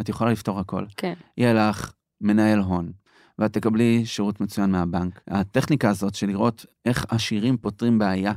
[0.00, 0.84] את יכולה לפתור הכל.
[0.96, 1.14] כן.
[1.36, 2.92] יהיה לך מנהל הון,
[3.38, 5.20] ואת תקבלי שירות מצוין מהבנק.
[5.28, 8.32] הטכניקה הזאת של לראות איך עשירים פותרים בעיה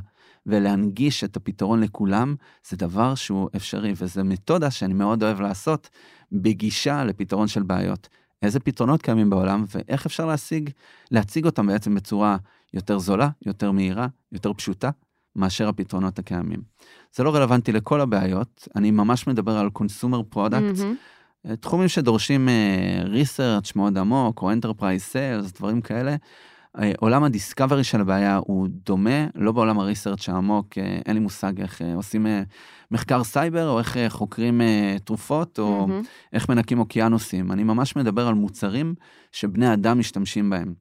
[0.46, 2.34] ולהנגיש את הפתרון לכולם,
[2.68, 5.88] זה דבר שהוא אפשרי, וזו מתודה שאני מאוד אוהב לעשות
[6.32, 8.08] בגישה לפתרון של בעיות.
[8.42, 10.70] איזה פתרונות קיימים בעולם ואיך אפשר להשיג,
[11.10, 12.36] להציג אותם בעצם בצורה
[12.74, 14.90] יותר זולה, יותר מהירה, יותר פשוטה,
[15.36, 16.62] מאשר הפתרונות הקיימים.
[17.14, 20.96] זה לא רלוונטי לכל הבעיות, אני ממש מדבר על consumer products, מהמם,
[21.60, 26.16] תחומים שדורשים uh, research מאוד עמוק, או enterprise sales, דברים כאלה.
[26.76, 31.16] Uh, עולם ה discovery של הבעיה הוא דומה, לא בעולם ה research העמוק, uh, אין
[31.16, 32.26] לי מושג איך עושים
[32.90, 34.60] מחקר סייבר, או איך חוקרים
[35.04, 36.02] תרופות, או מהמם.
[36.32, 37.52] איך מנקים אוקיינוסים.
[37.52, 38.94] אני ממש מדבר על מוצרים
[39.32, 40.74] שבני אדם משתמשים בהם.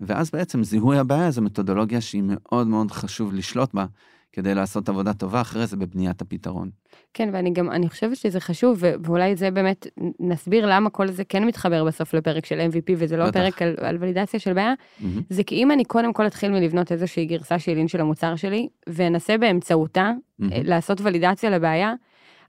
[0.00, 3.86] ואז בעצם זיהוי הבעיה זו מתודולוגיה שהיא מאוד מאוד חשוב לשלוט בה,
[4.34, 6.70] כדי לעשות עבודה טובה אחרי זה בבניית הפתרון.
[7.14, 9.86] כן, ואני גם, אני חושבת שזה חשוב, ואולי זה באמת,
[10.20, 13.40] נסביר למה כל זה כן מתחבר בסוף לפרק של MVP, וזה לא בטח.
[13.40, 15.22] פרק על, על ולידציה של בעיה, מהמם.
[15.30, 19.38] זה כי אם אני קודם כל אתחיל מלבנות איזושהי גרסה שילין של המוצר שלי, ואנסה
[19.38, 20.12] באמצעותה.
[20.42, 21.94] אה, לעשות ולידציה לבעיה,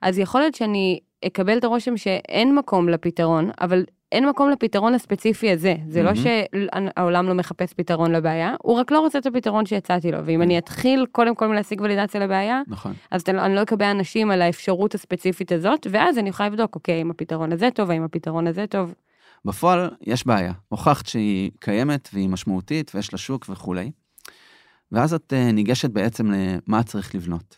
[0.02, 5.52] אז יכול להיות שאני אקבל את הרושם שאין מקום לפתרון, אבל אין מקום לפתרון הספציפי
[5.52, 5.76] הזה.
[5.88, 6.12] זה לא.
[6.16, 10.26] שהעולם לא מחפש פתרון לבעיה, הוא רק לא רוצה את הפתרון שהצעתי לו.
[10.26, 12.94] ואם אני אתחיל קודם כל מלהשיג ולידציה לבעיה, נכון.
[13.12, 16.96] אז לא- אני לא אקבל אנשים על האפשרות הספציפית הזאת, ואז אני יכולה לבדוק, אוקיי,
[16.96, 18.94] האם הפתרון הזה טוב, האם הפתרון הזה טוב.
[19.46, 23.92] בפועל יש בעיה, הוכחת שהיא קיימת והיא משמעותית ויש לה שוק וכולי.
[24.92, 26.32] ואז את אה, ניגשת בעצם
[26.68, 27.58] למה צריך לבנות.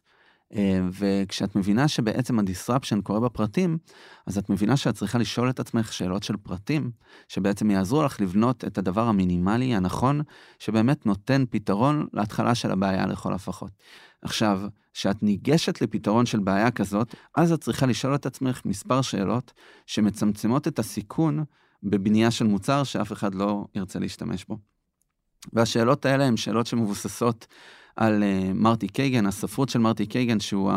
[0.54, 3.78] אה, וכשאת מבינה שבעצם הדיסרפשן קורה בפרטים,
[4.26, 6.92] אז את מבינה שאת צריכה לשאול את עצמך שאלות של פרטים,
[7.28, 10.22] שבעצם יעזרו לך לבנות את הדבר המינימלי הנכון,
[10.60, 13.72] שבאמת נותן פתרון להתחלה של הבעיה לכל הפחות.
[14.22, 14.62] עכשיו,
[14.94, 19.54] כשאת ניגשת לפתרון של בעיה כזאת, אז את צריכה לשאול את עצמך מספר שאלות
[19.86, 21.44] שמצמצמות את הסיכון
[21.84, 24.58] בבנייה של מוצר שאף אחד לא ירצה להשתמש בו.
[25.54, 27.48] והשאלות האלה הן שאלות שמבוססות
[27.98, 30.72] על uh, מרטי קייגן, הספרות של מרטי קייגן, שהוא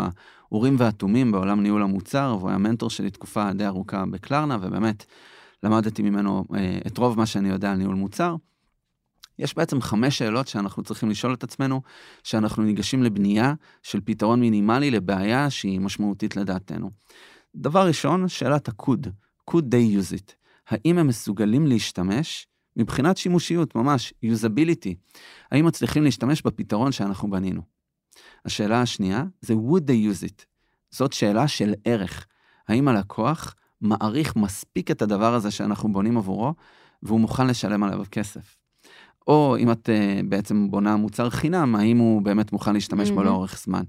[0.48, 5.04] האורים והתומים בעולם ניהול המוצר, והוא היה מנטור שלי תקופה די ארוכה בקלרנה, ובאמת
[5.62, 6.56] למדתי ממנו uh,
[6.87, 8.37] את רוב מה שאני יודע על ניהול מוצר.
[9.38, 11.83] יש בעצם חמש שאלות שאנחנו צריכים לשאול את עצמנו,
[12.24, 16.90] שאנחנו ניגשים לבנייה של פתרון מינימלי לבעיה שהיא משמעותית לדעתנו.
[17.56, 19.09] דבר ראשון, שאלת ה-could,
[19.50, 20.33] could they use it?
[20.68, 22.46] האם הם מסוגלים להשתמש
[22.80, 24.94] מבחינת שימושיות, ממש, usability?
[25.52, 27.62] האם מצליחים להשתמש בפתרון שאנחנו בנינו?
[28.44, 29.90] השאלה השנייה זה would they
[30.22, 30.44] use it?
[30.90, 32.26] זאת שאלה של ערך.
[32.68, 36.54] האם הלקוח מעריך מספיק את הדבר הזה שאנחנו בונים עבורו,
[37.02, 38.56] והוא מוכן לשלם עליו כסף?
[39.26, 43.24] או אם את uh, בעצם בונה מוצר חינם, האם הוא באמת מוכן להשתמש בו Mhm.
[43.24, 43.82] לאורך זמן?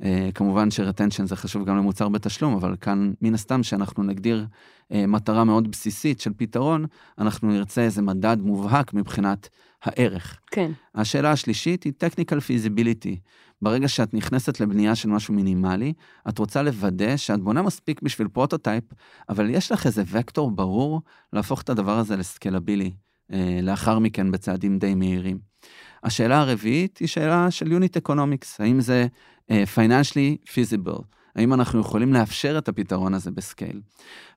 [0.00, 4.46] Uh, כמובן ש retention זה חשוב גם למוצר בתשלום, אבל כאן מן הסתם שאנחנו נגדיר
[4.92, 6.86] uh, מטרה מאוד בסיסית של פתרון,
[7.18, 9.48] אנחנו נרצה איזה מדד מובהק מבחינת
[9.82, 10.40] הערך.
[10.50, 10.72] כן.
[10.94, 13.16] השאלה השלישית היא technical feasibility.
[13.62, 15.92] ברגע שאת נכנסת לבנייה של משהו מינימלי,
[16.28, 18.84] את רוצה לוודא שאת בונה מספיק בשביל prototype,
[19.28, 22.92] אבל יש לך איזה וקטור ברור להפוך את הדבר הזה ל scalable,
[23.32, 25.38] אה, לאחר מכן בצעדים די מהירים.
[26.04, 29.06] השאלה הרביעית היא שאלה של Unit Economics, האם זה
[29.50, 31.02] financially feasible,
[31.36, 33.80] האם אנחנו יכולים לאפשר את הפתרון הזה בסקייל.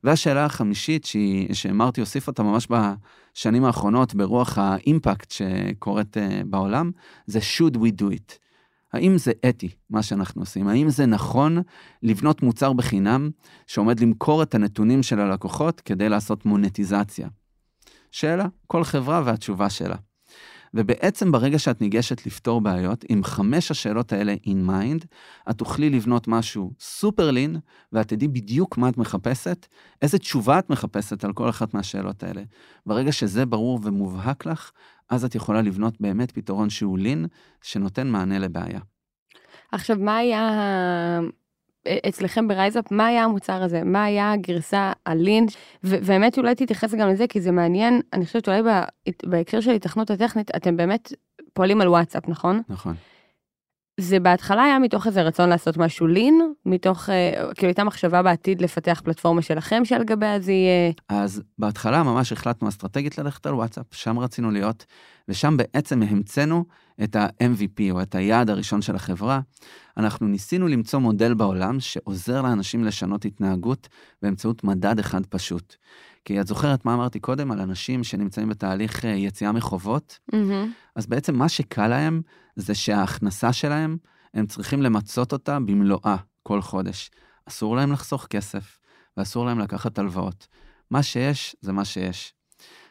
[0.03, 6.91] והשאלה החמישית, שהיא, שמרטי הוסיף אותה ממש בשנים האחרונות ברוח האימפקט שקורית אה, בעולם,
[7.25, 8.33] זה should we do it.
[8.93, 10.67] האם זה אתי, מה שאנחנו עושים?
[10.67, 11.57] האם זה נכון
[12.03, 13.29] לבנות מוצר בחינם
[13.67, 17.27] שעומד למכור את הנתונים של הלקוחות כדי לעשות מונטיזציה?
[18.11, 19.95] שאלה, כל חברה והתשובה שלה.
[20.73, 25.05] ובעצם ברגע שאת ניגשת לפתור בעיות, עם חמש השאלות האלה in mind,
[25.49, 27.59] את תוכלי לבנות משהו סופר lean,
[27.91, 29.67] ואת תדעי בדיוק מה את מחפשת,
[30.01, 32.41] איזה תשובה את מחפשת על כל אחת מהשאלות האלה.
[32.85, 34.71] ברגע שזה ברור ומובהק לך,
[35.09, 37.25] אז את יכולה לבנות באמת פתרון שהוא lean,
[37.61, 38.79] שנותן מענה לבעיה.
[39.71, 40.49] עכשיו, מה היה
[42.09, 43.83] אצלכם ברייזאפ, מה היה המוצר הזה?
[43.83, 45.45] מה היה הגרסה ה lean?
[45.83, 48.61] ובאמת אולי תתייחס גם לזה, כי זה מעניין, אני חושבת אולי
[49.25, 51.13] בהקשר של התכנות הטכנית, אתם באמת
[51.53, 52.61] פועלים על וואטסאפ, נכון?
[52.69, 52.95] נכון.
[53.99, 58.61] זה בהתחלה היה מתוך איזה רצון לעשות משהו לין, מתוך, אה, כאילו הייתה מחשבה בעתיד
[58.61, 60.91] לפתח פלטפורמה שלכם שעל גביה זה יהיה...
[61.09, 64.85] אז בהתחלה ממש החלטנו אסטרטגית ללכת על וואטסאפ, שם רצינו להיות,
[65.27, 66.65] ושם בעצם המצאנו
[67.03, 69.39] את ה-MVP, או את היעד הראשון של החברה.
[69.97, 73.87] אנחנו ניסינו למצוא מודל בעולם שעוזר לאנשים לשנות התנהגות
[74.21, 75.75] באמצעות מדד אחד פשוט.
[76.25, 80.19] כי את זוכרת מה אמרתי קודם על אנשים שנמצאים בתהליך אה, יציאה מחובות?
[80.31, 80.35] Mm-hmm.
[80.95, 82.21] אז בעצם מה שקל להם
[82.55, 83.97] זה שההכנסה שלהם,
[84.33, 87.11] הם צריכים למצות אותה במלואה כל חודש.
[87.45, 88.79] אסור להם לחסוך כסף,
[89.17, 90.47] ואסור להם לקחת הלוואות.
[90.91, 92.33] מה שיש, זה מה שיש.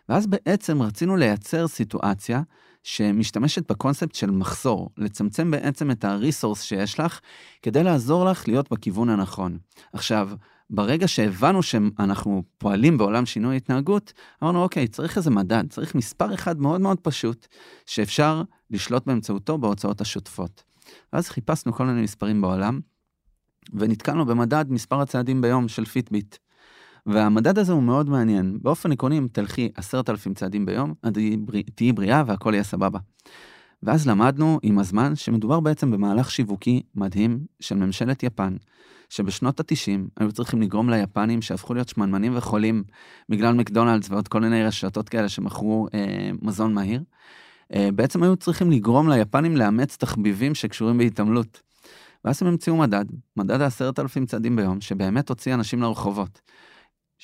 [0.08, 2.42] ואז בעצם רצינו לייצר סיטואציה
[2.82, 7.20] שמשתמשת בקונספט של מחסור, לצמצם בעצם את הריסורס שיש לך,
[7.62, 9.58] כדי לעזור לך להיות בכיוון הנכון.
[9.92, 10.30] עכשיו,
[10.70, 16.60] ברגע שהבנו שאנחנו פועלים בעולם שינוי התנהגות, אמרנו, אוקיי, צריך איזה מדד, צריך מספר אחד
[16.60, 17.46] מאוד מאוד פשוט,
[17.86, 20.62] שאפשר לשלוט באמצעותו בהוצאות השוטפות.
[21.12, 22.80] ואז חיפשנו כל מיני מספרים בעולם,
[23.74, 26.36] ונתקלנו במדד מספר הצעדים ביום של פיטביט.
[27.06, 28.58] והמדד הזה הוא מאוד מעניין.
[28.62, 30.94] באופן עקרוני, אם תלכי עשרת אלפים צעדים ביום,
[31.74, 32.98] תהיי בריאה והכל יהיה סבבה.
[33.82, 38.56] ואז למדנו עם הזמן שמדובר בעצם במהלך שיווקי מדהים של ממשלת יפן,
[39.08, 42.84] שבשנות ה-90 היו צריכים לגרום ליפנים שהפכו להיות שמנמנים וחולים
[43.28, 47.02] בגלל מקדונלדס ועוד כל מיני רשתות כאלה שמכרו אה, מזון מהיר,
[47.74, 51.60] אה, בעצם היו צריכים לגרום ליפנים לאמץ תחביבים שקשורים בהתעמלות.
[52.24, 53.04] ואז הם המציאו מדד,
[53.36, 56.40] מדד העשרת אלפים צעדים ביום, שבאמת הוציא אנשים לרחובות.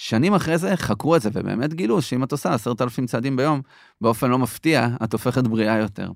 [0.00, 3.60] שנים אחרי זה חקרו את זה, ובאמת גילו שאם את עושה עשרת אלפים צעדים ביום,
[4.00, 6.10] באופן לא מפתיע, את הופכת בריאה יותר.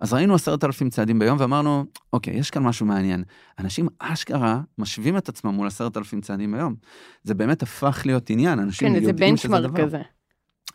[0.00, 3.24] אז ראינו עשרת אלפים צעדים ביום ואמרנו, אוקיי, יש כאן משהו מעניין.
[3.58, 6.74] אנשים אשכרה משווים את עצמם מול עשרת אלפים צעדים ביום.
[7.24, 9.58] זה באמת הפך להיות עניין, אנשים כן, יודעים שזה דבר.
[9.58, 10.02] כן, זה בנצ'מרק כזה.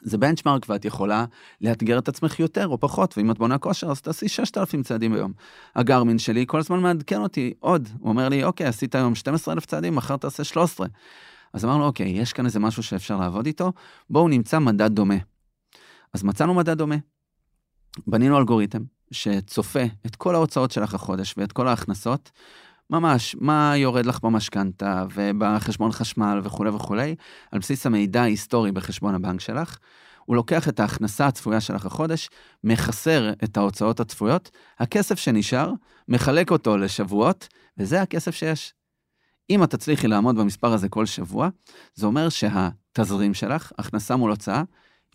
[0.01, 1.25] זה בנצ'מרק ואת יכולה
[1.61, 5.33] לאתגר את עצמך יותר או פחות, ואם את בונה כושר אז תעשי 6,000 צעדים ביום.
[5.75, 9.95] הגרמין שלי כל הזמן מעדכן אותי עוד, הוא אומר לי, אוקיי, עשית היום 12,000 צעדים,
[9.95, 10.87] מחר תעשה 13.
[11.53, 13.73] אז אמרנו, אוקיי, יש כאן איזה משהו שאפשר לעבוד איתו,
[14.09, 15.17] בואו נמצא מדד דומה.
[16.13, 16.95] אז מצאנו מדד דומה.
[18.07, 18.81] בנינו אלגוריתם
[19.11, 22.31] שצופה את כל ההוצאות שלך החודש ואת כל ההכנסות,
[22.89, 27.15] ממש, מה יורד לך במשכנתה ובחשבון חשמל וכולי וכולי,
[27.51, 29.77] על בסיס המידע ההיסטורי בחשבון הבנק שלך.
[30.25, 32.29] הוא לוקח את ההכנסה הצפויה שלך החודש,
[32.63, 35.71] מחסר את ההוצאות הצפויות, הכסף שנשאר,
[36.07, 38.73] מחלק אותו לשבועות, וזה הכסף שיש.
[39.49, 41.49] אם את תצליחי לעמוד במספר הזה כל שבוע,
[41.93, 44.63] זה אומר שהתזרים שלך, הכנסה מול הוצאה,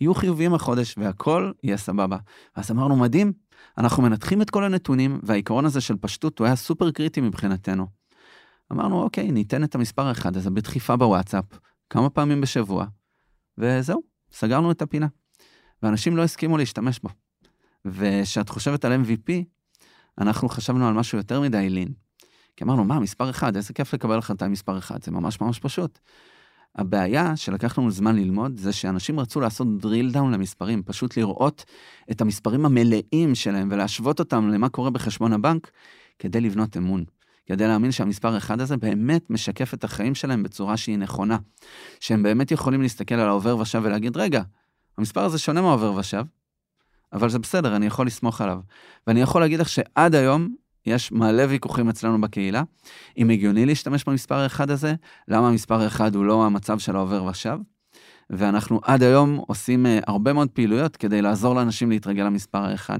[0.01, 2.17] יהיו חיוביים החודש והכל יהיה סבבה.
[2.55, 3.33] אז אמרנו, מדהים,
[3.77, 7.87] אנחנו מנתחים את כל הנתונים, והעיקרון הזה של פשטות הוא היה סופר קריטי מבחינתנו.
[8.71, 11.45] אמרנו, אוקיי, ניתן את המספר האחד הזה בדחיפה בוואטסאפ,
[11.89, 12.85] כמה פעמים בשבוע,
[13.57, 15.07] וזהו, סגרנו את הפינה.
[15.83, 17.09] ואנשים לא הסכימו להשתמש בו.
[17.85, 19.31] וכשאת חושבת על MVP,
[20.17, 21.93] אנחנו חשבנו על משהו יותר מדי לין.
[22.55, 25.59] כי אמרנו, מה, מספר אחד, איזה כיף לקבל החלטה עם מספר אחד, זה ממש ממש
[25.59, 25.99] פשוט.
[26.75, 31.65] הבעיה שלקח לנו זמן ללמוד, זה שאנשים רצו לעשות drill down למספרים, פשוט לראות
[32.11, 35.71] את המספרים המלאים שלהם ולהשוות אותם למה קורה בחשבון הבנק,
[36.19, 37.03] כדי לבנות אמון.
[37.45, 41.37] כדי להאמין שהמספר אחד הזה באמת משקף את החיים שלהם בצורה שהיא נכונה.
[41.99, 44.41] שהם באמת יכולים להסתכל על העובר ושב ולהגיד, רגע,
[44.97, 46.23] המספר הזה שונה מהעובר ושב,
[47.13, 48.59] אבל זה בסדר, אני יכול לסמוך עליו.
[49.07, 52.63] ואני יכול להגיד לך שעד היום יש מלא ויכוחים אצלנו בקהילה,
[53.17, 54.95] אם הגיוני להשתמש במספר האחד הזה,
[55.27, 57.57] למה המספר האחד הוא לא המצב של העובר ושב,
[58.29, 62.99] ואנחנו עד היום עושים uh, הרבה מאוד פעילויות כדי לעזור לאנשים להתרגל למספר האחד.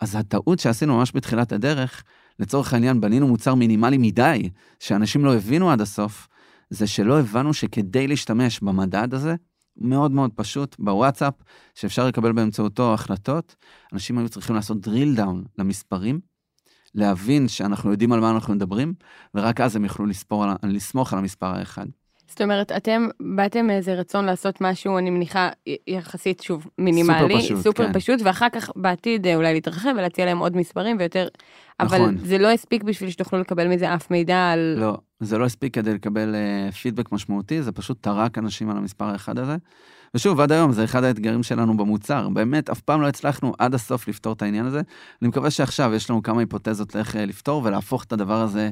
[0.00, 2.02] אז הטעות שעשינו ממש בתחילת הדרך,
[2.38, 6.28] לצורך העניין בנינו מוצר מינימלי מדי, שאנשים לא הבינו עד הסוף,
[6.70, 9.34] זה שלא הבנו שכדי להשתמש במדד הזה,
[9.76, 11.34] מאוד מאוד פשוט, בוואטסאפ,
[11.74, 13.56] שאפשר לקבל באמצעותו החלטות,
[13.92, 16.20] אנשים היו צריכים לעשות drill down למספרים,
[16.94, 18.94] להבין שאנחנו יודעים על מה אנחנו מדברים,
[19.34, 21.86] ורק אז הם יוכלו לספור, לסמוך על המספר האחד.
[22.32, 25.48] זאת אומרת, אתם באתם מאיזה רצון לעשות משהו, אני מניחה,
[25.86, 27.92] יחסית, שוב, מינימלי, סופר פשוט, סופר כן.
[27.92, 31.28] פשוט ואחר כך בעתיד אה, אולי להתרחב ולהציע להם עוד מספרים ויותר,
[31.80, 32.16] אבל נכון.
[32.18, 34.74] זה לא הספיק בשביל שתוכלו לקבל מזה אף מידע על...
[34.78, 39.04] לא, זה לא הספיק כדי לקבל uh, פידבק משמעותי, זה פשוט טרק אנשים על המספר
[39.04, 39.56] האחד הזה.
[40.14, 42.28] ושוב, עד היום זה אחד האתגרים שלנו במוצר.
[42.28, 44.80] באמת, אף פעם לא הצלחנו עד הסוף לפתור את העניין הזה.
[45.22, 48.70] אני מקווה שעכשיו יש לנו כמה היפותזות לאיך אה, לפתור ולהפוך את הדבר הזה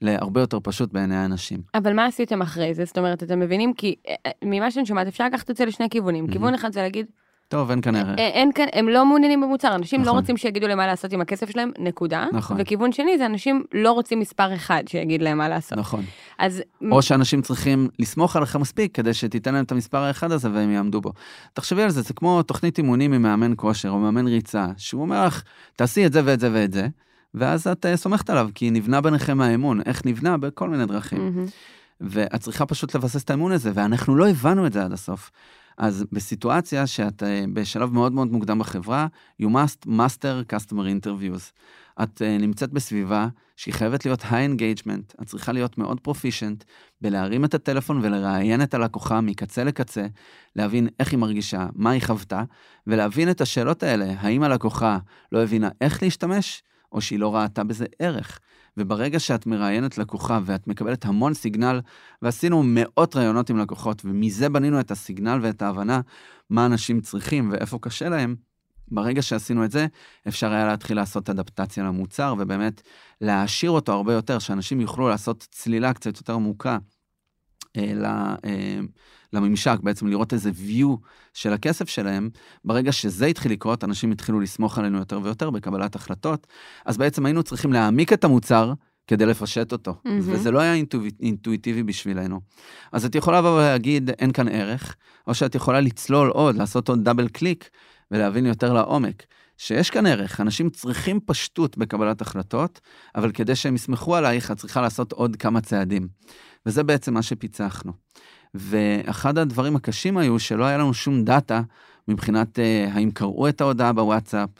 [0.00, 1.62] להרבה יותר פשוט בעיני האנשים.
[1.74, 2.84] אבל מה עשיתם אחרי זה?
[2.84, 3.74] זאת אומרת, אתם מבינים?
[3.74, 6.24] כי אה, אה, ממה שאני שומעת, אפשר לקחת את זה לשני כיוונים.
[6.24, 6.32] מהמם.
[6.32, 7.06] כיוון אחד זה להגיד,
[7.50, 8.18] טוב, אין כאן ערך.
[8.18, 10.18] אה, אין כאן, הם לא מעוניינים במוצר, אנשים לא נכון.
[10.18, 12.26] רוצים שיגידו להם מה לעשות עם הכסף שלהם, נקודה.
[12.32, 12.56] נכון.
[12.60, 15.78] וכיוון שני זה אנשים לא רוצים מספר אחד שיגיד להם מה לעשות.
[15.78, 16.04] נכון.
[16.38, 20.70] אז או שאנשים צריכים לסמוך עליך מספיק כדי שתיתן להם את המספר האחד הזה והם
[20.70, 21.12] יעמדו בו.
[21.52, 25.26] תחשבי על זה, זה כמו תוכנית אימונים עם מאמן כושר או מאמן ריצה, שהוא אומר
[25.26, 25.42] לך,
[25.76, 26.88] תעשי את זה ואת זה ואת זה,
[27.34, 29.80] ואז את אה, סומכת עליו, כי נבנה ביניכם האמון.
[29.86, 30.36] איך נבנה?
[30.36, 31.18] בכל מיני דרכים.
[31.18, 31.46] מהמם.
[32.00, 35.30] ואת צריכה פשוט לבסס את האמון הזה, ואנחנו לא הבנו את זה עד הסוף.
[35.80, 39.06] אז בסיטואציה שאת אה, בשלב מאוד מאוד מוקדם בחברה,
[39.42, 41.52] you must master customer interviews.
[42.02, 46.64] את אה, נמצאת בסביבה שהיא חייבת להיות high engagement, את צריכה להיות מאוד proficient
[47.00, 50.06] בלהרים את הטלפון ולראיין את הלקוחה מקצה לקצה,
[50.56, 52.42] להבין איך היא מרגישה, מה היא חוותה,
[52.86, 54.98] ולהבין את השאלות האלה, האם הלקוחה
[55.32, 56.62] לא הבינה איך להשתמש,
[56.92, 58.40] או שהיא לא ראתה בזה ערך.
[58.80, 61.80] וברגע שאת מראיינת לקוחה ואת מקבלת המון סיגנל,
[62.22, 66.00] ועשינו מאות ראיונות עם לקוחות, ומזה בנינו את הסיגנל ואת ההבנה
[66.50, 68.36] מה אנשים צריכים ואיפה קשה להם,
[68.88, 69.86] ברגע שעשינו את זה,
[70.28, 72.82] אפשר היה להתחיל לעשות אדפטציה למוצר, ובאמת
[73.20, 76.78] להעשיר אותו הרבה יותר, שאנשים יוכלו לעשות צלילה קצת יותר עמוקה
[79.32, 80.86] לממשק, בעצם לראות איזה view
[81.34, 82.30] של הכסף שלהם.
[82.64, 86.46] ברגע שזה התחיל לקרות, אנשים התחילו לסמוך עלינו יותר ויותר בקבלת החלטות,
[86.86, 88.72] אז בעצם היינו צריכים להעמיק את המוצר.
[89.06, 90.20] כדי לפשט אותו, מהמם.
[90.20, 92.40] וזה לא היה אינטו, אינטואיטיבי בשבילנו.
[92.92, 97.04] אז את יכולה לבוא ולהגיד, אין כאן ערך, או שאת יכולה לצלול עוד, לעשות עוד
[97.04, 97.70] double click,
[98.10, 99.22] ולהבין יותר לעומק,
[99.56, 102.80] שיש כאן ערך, אנשים צריכים פשטות בקבלת החלטות,
[103.14, 106.08] אבל כדי שהם יסמכו עלייך, את צריכה לעשות עוד כמה צעדים.
[106.66, 107.92] וזה בעצם מה שפיצחנו.
[108.54, 111.62] ואחד הדברים הקשים היו שלא היה לנו שום data
[112.08, 114.50] מבחינת אה, האם קראו את ההודעה בוואטסאפ,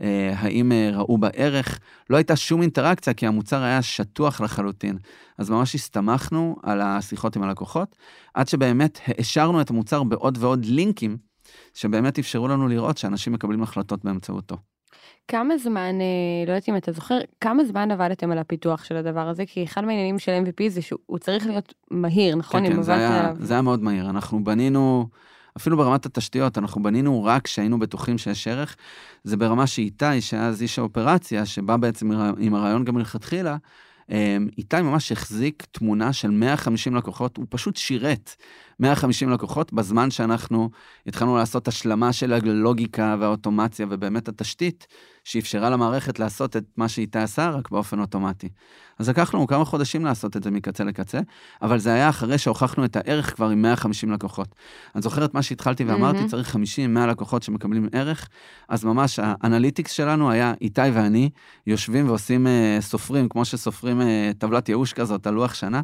[0.00, 1.78] אה, האם אה, ראו בה ערך,
[2.10, 4.98] לא הייתה שום אינטראקציה כי המוצר היה שטוח לחלוטין.
[5.38, 7.96] אז ממש הסתמכנו על השיחות עם הלקוחות,
[8.34, 11.16] עד שבאמת העשרנו את המוצר בעוד ועוד לינקים,
[11.74, 14.56] שבאמת אפשרו לנו לראות שאנשים מקבלים החלטות באמצעותו.
[15.28, 19.28] כמה זמן, אה, לא יודעת אם אתה זוכר, כמה זמן עבדתם על הפיתוח של הדבר
[19.28, 19.46] הזה?
[19.46, 22.66] כי אחד מהעניינים של MVP זה שהוא צריך להיות מהיר, נכון?
[22.66, 23.36] כן, כן, זה היה, עליו.
[23.38, 24.10] זה היה מאוד מהיר.
[24.10, 25.08] אנחנו בנינו,
[25.56, 28.76] אפילו ברמת התשתיות, אנחנו בנינו רק כשהיינו בטוחים שיש ערך.
[29.24, 33.56] זה ברמה שאיתי, שאז איש האופרציה, שבא בעצם עם הרעיון גם מלכתחילה,
[34.58, 38.30] איתי ממש החזיק תמונה של 150 לקוחות, הוא פשוט שירת
[38.80, 40.70] 150 לקוחות בזמן שאנחנו
[41.06, 44.86] התחלנו לעשות השלמה של הלוגיקה והאוטומציה ובאמת התשתית
[45.24, 48.48] שאפשרה למערכת לעשות את מה שאיתי עשה, רק באופן אוטומטי.
[48.98, 51.20] אז לקח לנו כמה חודשים לעשות את זה מקצה לקצה,
[51.62, 54.54] אבל זה היה אחרי שהוכחנו את הערך כבר עם 150 לקוחות.
[55.24, 56.28] את מה שהתחלתי ואמרתי, מהמם.
[56.28, 58.28] צריך 50-100 לקוחות שמקבלים ערך,
[58.68, 61.30] אז ממש ה analytics שלנו היה איתי ואני
[61.66, 65.80] יושבים ועושים אה, סופרים, כמו שסופרים אה, טבלת ייאוש כזאת על לוח שנה.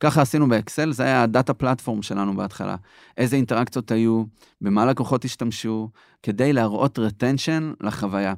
[0.00, 2.76] ככה עשינו באקסל, זה היה ה data platform שלנו בהתחלה.
[3.16, 4.24] איזה אינטראקציות היו,
[4.62, 5.88] במה לקוחות השתמשו,
[6.22, 8.34] כדי להראות retention לחוויה.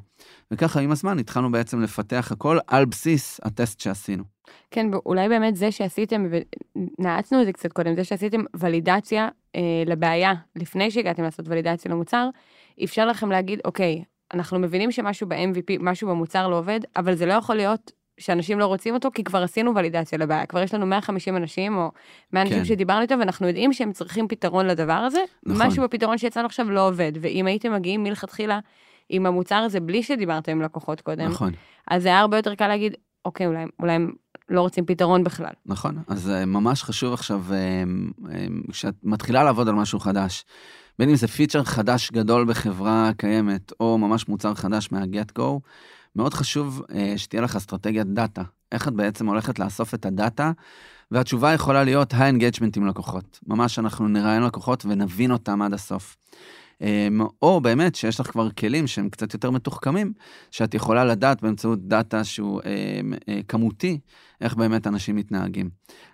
[0.50, 4.24] וככה עם הזמן התחלנו בעצם לפתח הכל על בסיס הטסט שעשינו.
[4.70, 10.34] כן, אולי באמת זה שעשיתם, ונעצנו את זה קצת קודם, זה שעשיתם validation אה, לבעיה,
[10.56, 12.28] לפני שהגעתם לעשות ולידציה למוצר,
[12.84, 17.32] אפשר לכם להגיד, אוקיי, אנחנו מבינים שמשהו ב-MVP, משהו במוצר לא עובד, אבל זה לא
[17.32, 20.46] יכול להיות שאנשים לא רוצים אותו, כי כבר עשינו ולידציה לבעיה.
[20.46, 21.90] כבר יש לנו 150 אנשים, או
[22.32, 22.64] 100 אנשים כן.
[22.64, 25.20] שדיברנו איתם, ואנחנו יודעים שהם צריכים פתרון לדבר הזה.
[25.46, 25.66] נכון.
[25.66, 28.58] משהו בפתרון שיצאנו עכשיו לא עובד, ואם הייתם מגיעים מלכתחילה
[29.08, 31.52] עם המוצר הזה בלי שדיברתם עם לקוחות קודם, נכון.
[31.88, 34.12] אז זה היה הרבה יותר קל להגיד, אוקיי, אולי, אולי הם
[34.48, 35.52] לא רוצים פתרון בכלל.
[35.66, 37.56] נכון, אז אה, ממש חשוב עכשיו, אה,
[38.32, 40.44] אה, כשאת מתחילה לעבוד על משהו חדש,
[40.98, 45.60] בין אם זה feature חדש גדול בחברה קיימת, או ממש מוצר חדש מה-get go,
[46.16, 48.42] מאוד חשוב אה, שתהיה לך אסטרטגיית data.
[48.72, 50.52] איך את בעצם הולכת לאסוף את ה data,
[51.10, 53.40] והתשובה יכולה להיות ה-engagement עם לקוחות.
[53.46, 56.16] ממש אנחנו נראיין לקוחות ונבין אותם עד הסוף.
[56.82, 57.08] אה,
[57.42, 60.12] או באמת שיש לך כבר כלים שהם קצת יותר מתוחכמים,
[60.50, 63.98] שאת יכולה לדעת באמצעות data שהוא אה, אה, כמותי,
[64.40, 65.70] איך באמת אנשים מתנהגים.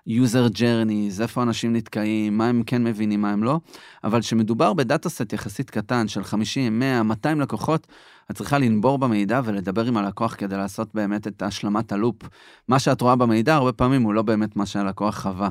[0.09, 3.61] user journeys, איפה אנשים נתקעים, מה הם כן מבינים, מה הם לא,
[4.05, 7.87] אבל כשמדובר בדאטה סט יחסית קטן של 50, 100, 200 לקוחות,
[8.31, 12.17] את צריכה לנבור במידע ולדבר עם הלקוח כדי לעשות באמת את השלמת הלופ.
[12.69, 15.49] מה שאת רואה במידע, הרבה פעמים הוא לא באמת מה שהלקוח חווה.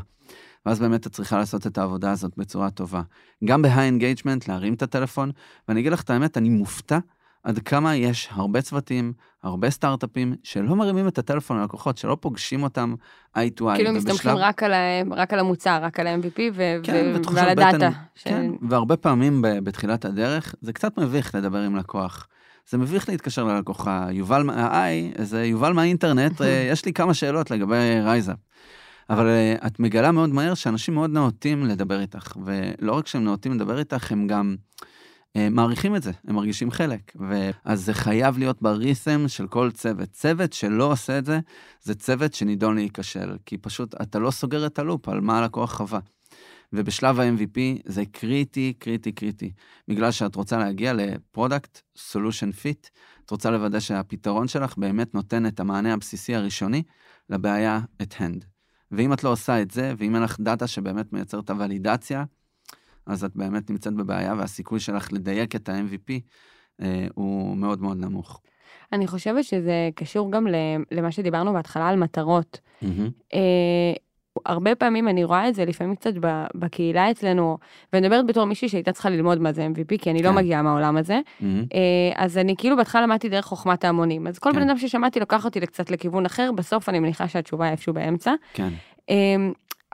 [0.66, 3.02] ואז באמת את צריכה לעשות את העבודה הזאת בצורה טובה.
[3.46, 5.32] גם ב-high engagement, להרים את הטלפון,
[5.68, 7.00] ואני אגיד לך את האמת, אני מופתע
[7.44, 12.96] עד כמה יש הרבה צוותים, הרבה סטארט-אפים, שלא מרימים את הטלפון ללקוחות, שלא פוגשים אותם
[13.36, 13.76] eye to eye.
[13.76, 14.74] כאילו מסתמכים רק על,
[15.12, 17.90] רק על המוצר, רק על ה-MVP ו- כן, ו- ועל ה data.
[18.16, 18.24] ש...
[18.24, 22.28] כן, והרבה פעמים ב- בתחילת הדרך, זה קצת מביך לדבר עם לקוח.
[22.70, 28.00] זה מביך להתקשר ללקוח, יובל, היי, זה יובל מהאינטרנט, אה, יש לי כמה שאלות לגבי
[28.04, 28.38] רייזאפ.
[29.10, 33.54] אבל אה, את מגלה מאוד מהר שאנשים מאוד נאותים לדבר איתך, ולא רק שהם נאותים
[33.54, 34.56] לדבר איתך, הם גם
[35.36, 37.16] אה, מעריכים את זה, הם מרגישים חלק.
[37.66, 40.10] אז זה חייב להיות ב rhythm של כל צוות.
[40.10, 41.40] צוות שלא עושה את זה,
[41.82, 45.74] זה צוות שנידון להיכשל, כי פשוט אתה לא סוגר את ה loop על מה הלקוח
[45.74, 46.00] חווה.
[46.74, 49.52] ובשלב ה-MVP זה קריטי, קריטי, קריטי.
[49.88, 52.88] בגלל שאת רוצה להגיע ל product solution fit,
[53.26, 56.84] את רוצה לוודא שהפתרון שלך באמת נותן את המענה הבסיסי הראשוני
[57.30, 58.59] לבעיה at hand.
[58.92, 62.24] ואם את לא עושה את זה, ואם אין לך data שבאמת מייצר את ה validation,
[63.06, 66.14] אז את באמת נמצאת בבעיה, והסיכוי שלך לדייק את ה-MVP
[66.82, 68.42] אה, הוא מאוד מאוד נמוך.
[68.94, 70.48] אני חושבת שזה קשור גם
[70.92, 72.60] למה שדיברנו בהתחלה על מטרות.
[72.84, 72.86] Mm-hmm.
[73.34, 73.94] אה,
[74.46, 76.14] הרבה פעמים אני רואה את זה לפעמים קצת
[76.56, 77.58] בקהילה אצלנו,
[77.94, 80.36] ואני מדברת בתור מישהי שהייתה צריכה ללמוד מה זה MVP, כי אני לא כן.
[80.36, 81.20] לא מגיעה מהעולם הזה.
[81.42, 81.46] Mm-hmm.
[82.16, 84.28] אז אני כאילו בהתחלה למדתי דרך חוכמת ההמונים.
[84.28, 84.56] אז כל כן.
[84.56, 88.34] בן אדם ששמעתי לקח אותי קצת לכיוון אחר, בסוף אני מניחה שהתשובה היא איפשהו באמצע.
[88.54, 88.70] כן.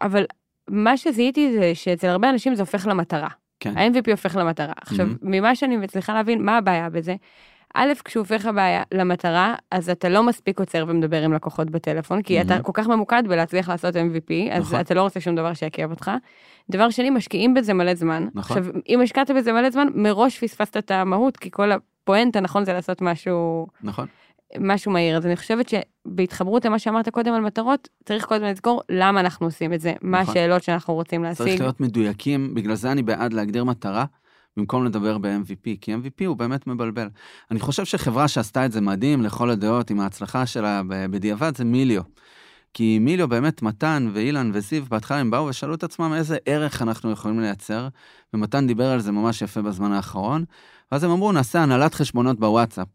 [0.02, 0.26] אבל
[0.70, 3.30] מה שזיהיתי זה שאצל הרבה אנשים זה הופך למטרה.
[3.60, 3.78] כן.
[3.78, 4.74] ה-MVP הופך למטרה.
[4.82, 5.18] עכשיו, mm-hmm.
[5.22, 7.16] ממה שאני מצליחה להבין, מה הבעיה בזה?
[7.78, 12.40] א', כשהוא הופך הבעיה למטרה, אז אתה לא מספיק עוצר ומדבר עם לקוחות בטלפון, כי
[12.40, 12.46] mm-hmm.
[12.46, 14.80] אתה כל כך ממוקד בלהצליח לעשות MVP, אז נכון.
[14.80, 16.12] אתה לא רוצה שום דבר שיעכב אותך.
[16.70, 18.28] דבר שני, משקיעים בזה מלא זמן.
[18.34, 18.58] נכון.
[18.58, 22.74] עכשיו, אם השקעת בזה מלא זמן, מראש פספסת את המהות, כי כל הפואנטה, נכון, זה
[22.74, 23.68] לעשות משהו...
[23.84, 24.08] נכון.
[24.60, 25.18] משהו מהיר.
[25.18, 29.74] אז אני חושבת שבהתחברות למה שאמרת קודם על מטרות, צריך קודם לזכור למה אנחנו עושים
[29.74, 30.32] את זה, מה נכון.
[30.32, 31.48] השאלות שאנחנו רוצים להשיג.
[31.48, 34.06] צריך להיות מדויקים, בגלל זה אני בעד להגדיר מטרה.
[34.58, 37.08] במקום לדבר ב-MVP, כי MVP הוא באמת מבלבל.
[37.52, 42.02] אני חושב שחברה שעשתה את זה מדהים לכל הדעות עם ההצלחה שלה בדיעבד זה מיליו.
[42.74, 47.12] כי מיליו באמת, מתן ואילן וזיו, בהתחלה הם באו ושאלו את עצמם איזה ערך אנחנו
[47.12, 47.88] יכולים לייצר,
[48.34, 50.46] ומתן דיבר על זה ממש יפה בזמן האחרון,
[50.92, 52.88] ואז הם אמרו, נעשה הנהלת חשבונות בוואטסאפ.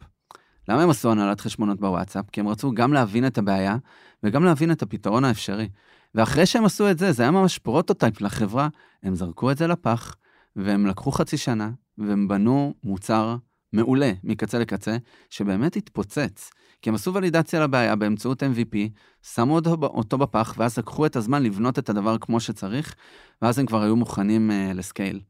[0.69, 2.25] למה הם עשו הנהלת חשבונות בוואטסאפ?
[2.33, 3.77] כי הם רצו גם להבין את הבעיה
[4.23, 5.69] וגם להבין את הפתרון האפשרי.
[6.15, 8.69] ואחרי שהם עשו את זה, זה היה ממש prototype לחברה,
[9.03, 10.17] הם זרקו את זה לפח,
[10.57, 13.37] והם לקחו חצי שנה, והם בנו מוצר
[13.73, 14.97] מעולה מקצה לקצה,
[15.31, 16.51] שבאמת התפוצץ.
[16.83, 18.77] כי הם עשו validation לבעיה באמצעות MVP,
[19.23, 22.95] שמו אותו, בפח, ואז לקחו את הזמן לבנות את הדבר כמו שצריך,
[23.43, 25.21] ואז הם כבר היו מוכנים uh, ל scale.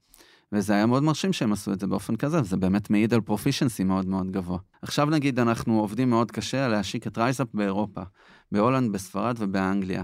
[0.53, 3.85] וזה היה מאוד מרשים שהם עשו את זה באופן כזה, וזה באמת מעיד על proficiency
[3.85, 4.59] מאוד מאוד גבוה.
[4.83, 8.03] עכשיו נגיד אנחנו עובדים מאוד קשה להשיק את רייזאפ באירופה,
[8.53, 10.03] בהולנד, בספרד ובאנגליה.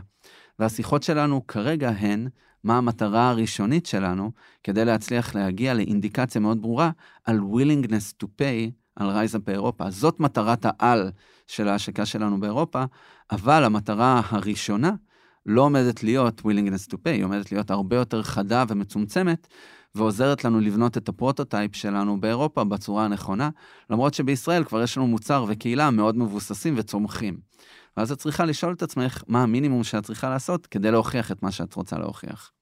[0.59, 2.29] והשיחות שלנו כרגע הן
[2.67, 4.31] מה המטרה הראשונית שלנו
[4.65, 6.91] כדי להצליח להגיע לאינדיקציה מאוד ברורה
[7.25, 9.91] על willingness to pay על RiseUp באירופה.
[9.91, 11.11] זאת מטרת העל
[11.47, 12.85] של ההשקה שלנו באירופה,
[13.31, 14.91] אבל המטרה הראשונה
[15.47, 19.47] לא עומדת להיות willingness to pay, היא עומדת להיות הרבה יותר חדה ומצומצמת,
[19.95, 23.51] ועוזרת לנו לבנות את ה prototype שלנו באירופה בצורה הנכונה,
[23.91, 27.39] למרות שבישראל כבר יש לנו מוצר וקהילה מאוד מבוססים וצומחים.
[27.97, 31.51] ואז את צריכה לשאול את עצמך מה המינימום שאת צריכה לעשות כדי להוכיח את מה
[31.51, 32.53] שאת רוצה להוכיח.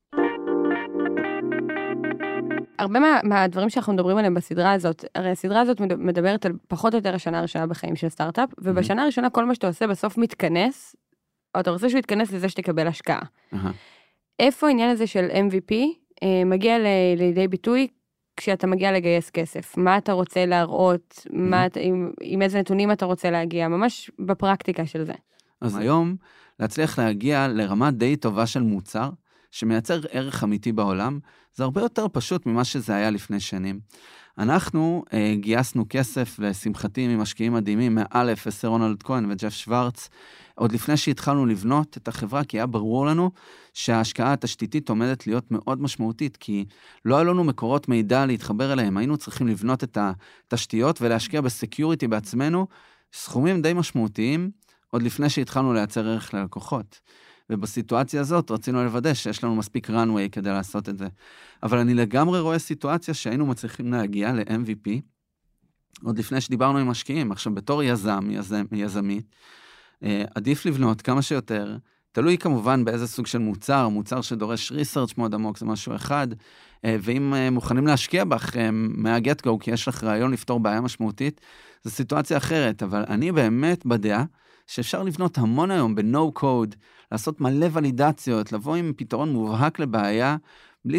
[2.79, 6.99] הרבה מה, מהדברים שאנחנו מדברים עליהם בסדרה הזאת, הרי הסדרה הזאת מדברת על פחות או
[6.99, 10.97] יותר השנה הראשונה בחיים של סטארט-אפ, ובשנה הראשונה כל מה שאתה עושה בסוף מתכנס,
[11.55, 13.22] או אתה רוצה שהוא יתכנס לזה שתקבל השקעה.
[14.39, 15.75] איפה העניין הזה של MVP
[16.22, 17.89] אה, מגיע ל- לידי ביטוי
[18.37, 19.77] כשאתה מגיע לגייס כסף?
[19.77, 21.27] מה אתה רוצה להראות?
[21.31, 23.68] מה, עם, עם איזה נתונים אתה רוצה להגיע?
[23.68, 25.12] ממש בפרקטיקה של זה.
[25.61, 26.16] אז היום,
[26.61, 29.09] להצליח להגיע לרמה די טובה של מוצר,
[29.55, 31.19] שמייצר ערך אמיתי בעולם,
[31.55, 33.81] זה הרבה יותר פשוט ממה שזה היה לפני שנים.
[34.39, 40.09] אנחנו אה, גייסנו כסף, לשמחתי, ממשקיעים מדהימים, מאלף, אסר רונלד כהן וג'ף שוורץ,
[40.55, 43.31] עוד לפני שהתחלנו לבנות את החברה, כי היה ברור לנו
[43.75, 46.65] שההשקעה התשתיתית עומדת להיות מאוד משמעותית, כי
[47.05, 52.67] לא היו לנו מקורות מידע להתחבר אליהם, היינו צריכים לבנות את התשתיות ולהשקיע בסקיוריטי בעצמנו,
[53.13, 54.51] סכומים די משמעותיים,
[54.91, 57.01] עוד לפני שהתחלנו לייצר ערך ללקוחות.
[57.51, 61.09] ובסיטואציה הזאת רצינו לוודא שיש לנו מספיק runway כדי לעשות את זה.
[61.63, 65.01] אבל אני לגמרי רואה סיטואציה שהיינו מצליחים להגיע ל-MVP,
[66.03, 67.33] עוד לפני שדיברנו עם משקיעים.
[67.33, 69.27] עכשיו, בתור יזם, יזם, יזמית,
[70.03, 71.77] אה, עדיף לבנות כמה שיותר,
[72.13, 76.29] תלוי כמובן באיזה סוג של מוצר, מוצר שדורש ריסרצ' מאוד עמוק זה משהו אחד,
[76.85, 78.57] אה, ואם אה, מוכנים להשקיע בך
[79.47, 81.41] go, כי יש לך רעיון לפתור בעיה משמעותית,
[81.85, 84.25] זו סיטואציה אחרת, אבל אני באמת בדעה
[84.67, 86.77] שאפשר לבנות המון היום ב-no code,
[87.12, 90.37] לעשות מלא ולידציות, לבוא עם פתרון מובהק לבעיה,
[90.85, 90.99] בלי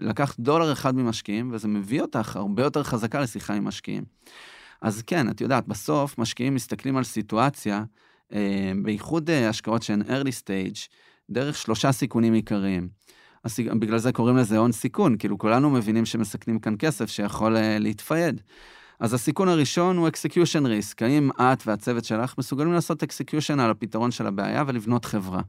[0.00, 4.04] שלקחת דולר אחד ממשקיעים, וזה מביא אותך הרבה יותר חזקה לשיחה עם משקיעים.
[4.80, 7.84] אז כן, את יודעת, בסוף משקיעים מסתכלים על סיטואציה,
[8.32, 10.88] אה, בייחוד אה, השקעות שהן early stage,
[11.30, 12.88] דרך שלושה סיכונים עיקריים.
[13.44, 17.78] אז בגלל זה קוראים לזה הון סיכון, כאילו כולנו מבינים שמסכנים כאן כסף שיכול אה,
[17.78, 18.40] להתפייד.
[19.00, 24.10] אז הסיכון הראשון הוא execution risk, האם את והצוות שלך מסוגלים לעשות execution על הפתרון
[24.10, 25.40] של הבעיה ולבנות חברה.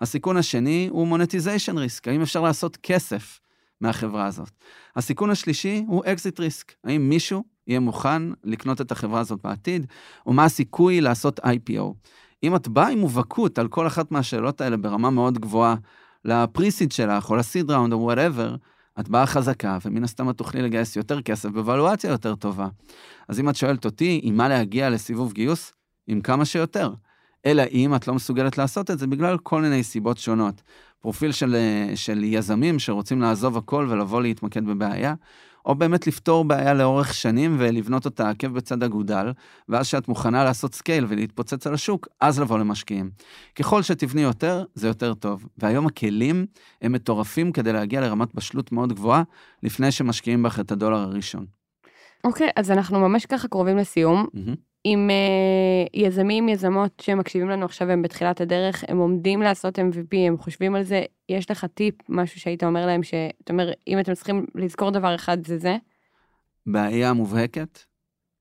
[0.00, 3.40] הסיכון השני הוא monetization risk, האם אפשר לעשות כסף
[3.80, 4.50] מהחברה הזאת.
[4.96, 9.86] הסיכון השלישי הוא exit risk, האם מישהו יהיה מוכן לקנות את החברה הזאת בעתיד,
[10.26, 11.94] או מה הסיכוי לעשות IPO.
[12.42, 15.74] אם את באה עם מובהקות על כל אחת מהשאלות האלה ברמה מאוד גבוהה,
[16.24, 18.56] ל pre-seed שלך או ל seed round או whatever,
[19.00, 22.68] את באה חזקה, ומן הסתם את תוכלי לגייס יותר כסף בוולואציה יותר טובה.
[23.28, 25.72] אז אם את שואלת אותי, עם מה להגיע לסיבוב גיוס?
[26.06, 26.92] עם כמה שיותר.
[27.46, 30.62] אלא אם את לא מסוגלת לעשות את זה בגלל כל מיני סיבות שונות.
[31.00, 31.56] פרופיל של,
[31.94, 35.14] של יזמים שרוצים לעזוב הכל ולבוא להתמקד בבעיה,
[35.66, 39.32] או באמת לפתור בעיה לאורך שנים ולבנות אותה עקב בצד אגודל,
[39.68, 43.10] ואז שאת מוכנה לעשות scale ולהתפוצץ על השוק, אז לבוא למשקיעים.
[43.54, 45.46] ככל שתבני יותר, זה יותר טוב.
[45.58, 46.46] והיום הכלים
[46.82, 49.22] הם מטורפים כדי להגיע לרמת בשלות מאוד גבוהה,
[49.62, 51.46] לפני שמשקיעים בך את הדולר הראשון.
[52.24, 54.26] אוקיי, okay, אז אנחנו ממש ככה קרובים לסיום.
[54.34, 54.71] Mm-hmm.
[54.84, 60.38] עם uh, יזמים, יזמות שמקשיבים לנו עכשיו, הם בתחילת הדרך, הם עומדים לעשות MVP, הם
[60.38, 64.46] חושבים על זה, יש לך טיפ, משהו שהיית אומר להם, שאתה אומר, אם אתם צריכים
[64.54, 65.76] לזכור דבר אחד, זה זה?
[66.66, 67.78] בעיה מובהקת,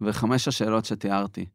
[0.01, 1.45] וחמש השאלות שתיארתי.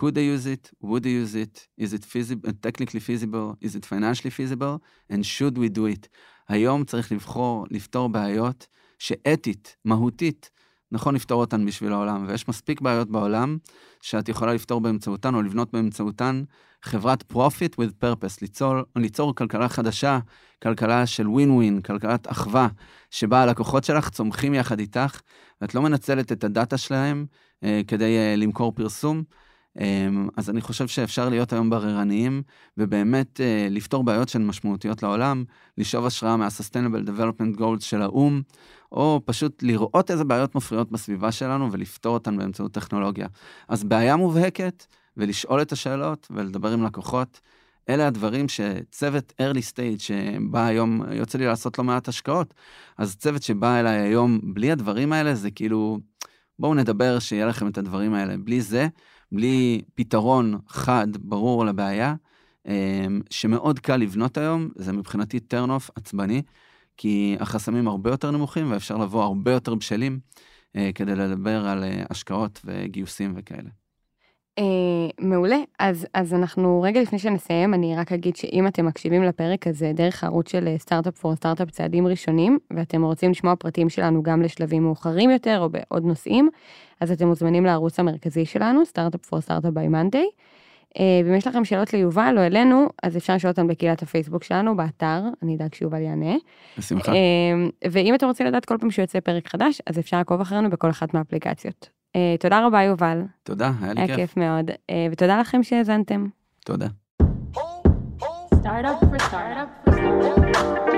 [0.00, 3.84] could they use it, would they use it, is it feasible, technically feasible, is it
[3.86, 6.08] financially feasible, and should we do it.
[6.48, 8.66] היום צריך לבחור, לפתור בעיות
[8.98, 10.50] שאתית, מהותית,
[10.96, 13.58] נכון לפתור אותן בשביל העולם, ויש מספיק בעיות בעולם
[14.00, 16.42] שאת יכולה לפתור באמצעותן או לבנות באמצעותן
[16.82, 20.18] חברת profit with purpose, ליצור, ליצור כלכלה חדשה,
[20.62, 22.68] כלכלה של ווין ווין, כלכלת אחווה,
[23.10, 25.20] שבה הלקוחות שלך צומחים יחד איתך,
[25.60, 27.26] ואת לא מנצלת את הדאטה שלהם
[27.64, 29.22] אה, כדי אה, למכור פרסום.
[29.80, 32.42] אמ, אז אני חושב שאפשר להיות היום בררניים,
[32.76, 35.44] ובאמת אה, לפתור בעיות שהן משמעותיות לעולם,
[35.78, 38.42] לשאוב השראה מה-Sustainable Development Goals של האו"ם,
[38.96, 43.26] או פשוט לראות איזה בעיות מפריעות בסביבה שלנו ולפתור אותן באמצעות טכנולוגיה.
[43.68, 44.86] אז בעיה מובהקת,
[45.16, 47.40] ולשאול את השאלות ולדבר עם לקוחות,
[47.88, 52.54] אלה הדברים שצוות early stage שבא היום, יוצא לי לעשות לא מעט השקעות,
[52.98, 55.98] אז צוות שבא אליי היום בלי הדברים האלה, זה כאילו,
[56.58, 58.36] בואו נדבר שיהיה לכם את הדברים האלה.
[58.36, 58.88] בלי זה,
[59.32, 62.14] בלי פתרון חד, ברור לבעיה,
[62.66, 66.42] אמ, שמאוד קל לבנות היום, זה מבחינתי turn off עצבני,
[66.96, 70.18] כי החסמים הרבה יותר נמוכים ואפשר לבוא הרבה יותר בשלים
[70.76, 73.68] אה, כדי לדבר על אה, השקעות וגיוסים וכאלה.
[74.60, 74.62] Uh,
[75.20, 79.92] מעולה, אז, אז אנחנו רגע לפני שנסיים, אני רק אגיד שאם אתם מקשיבים לפרק הזה
[79.94, 84.82] דרך הערוץ של Startup for Startup צעדים ראשונים, ואתם רוצים לשמוע פרקים שלנו גם לשלבים
[84.82, 86.48] מאוחרים יותר או בעוד נושאים,
[87.00, 90.26] אז אתם מוזמנים לערוץ המרכזי שלנו, Startup for Startup by monday.
[91.24, 95.20] ואם יש לכם שאלות ליובל או אלינו, אז אפשר לשאול אותם בקהילת הפייסבוק שלנו, באתר,
[95.42, 96.34] אני אדאג שיובל יענה.
[96.78, 97.12] בשמחה.
[97.12, 97.16] Uh,
[97.90, 101.14] ואם אתם רוצים לדעת כל פעם שיוצא פרק חדש, אז אפשר לעקוב אחרינו בכל אחת
[101.14, 101.88] מהאפליקציות.
[102.16, 103.22] Uh, תודה רבה, יובל.
[103.42, 104.08] תודה, היה לי כיף.
[104.08, 104.70] היה כיף מאוד,
[105.12, 106.26] ותודה לכם שהאזנתם.
[106.64, 106.86] תודה.
[108.66, 110.95] Startup for startup for startup.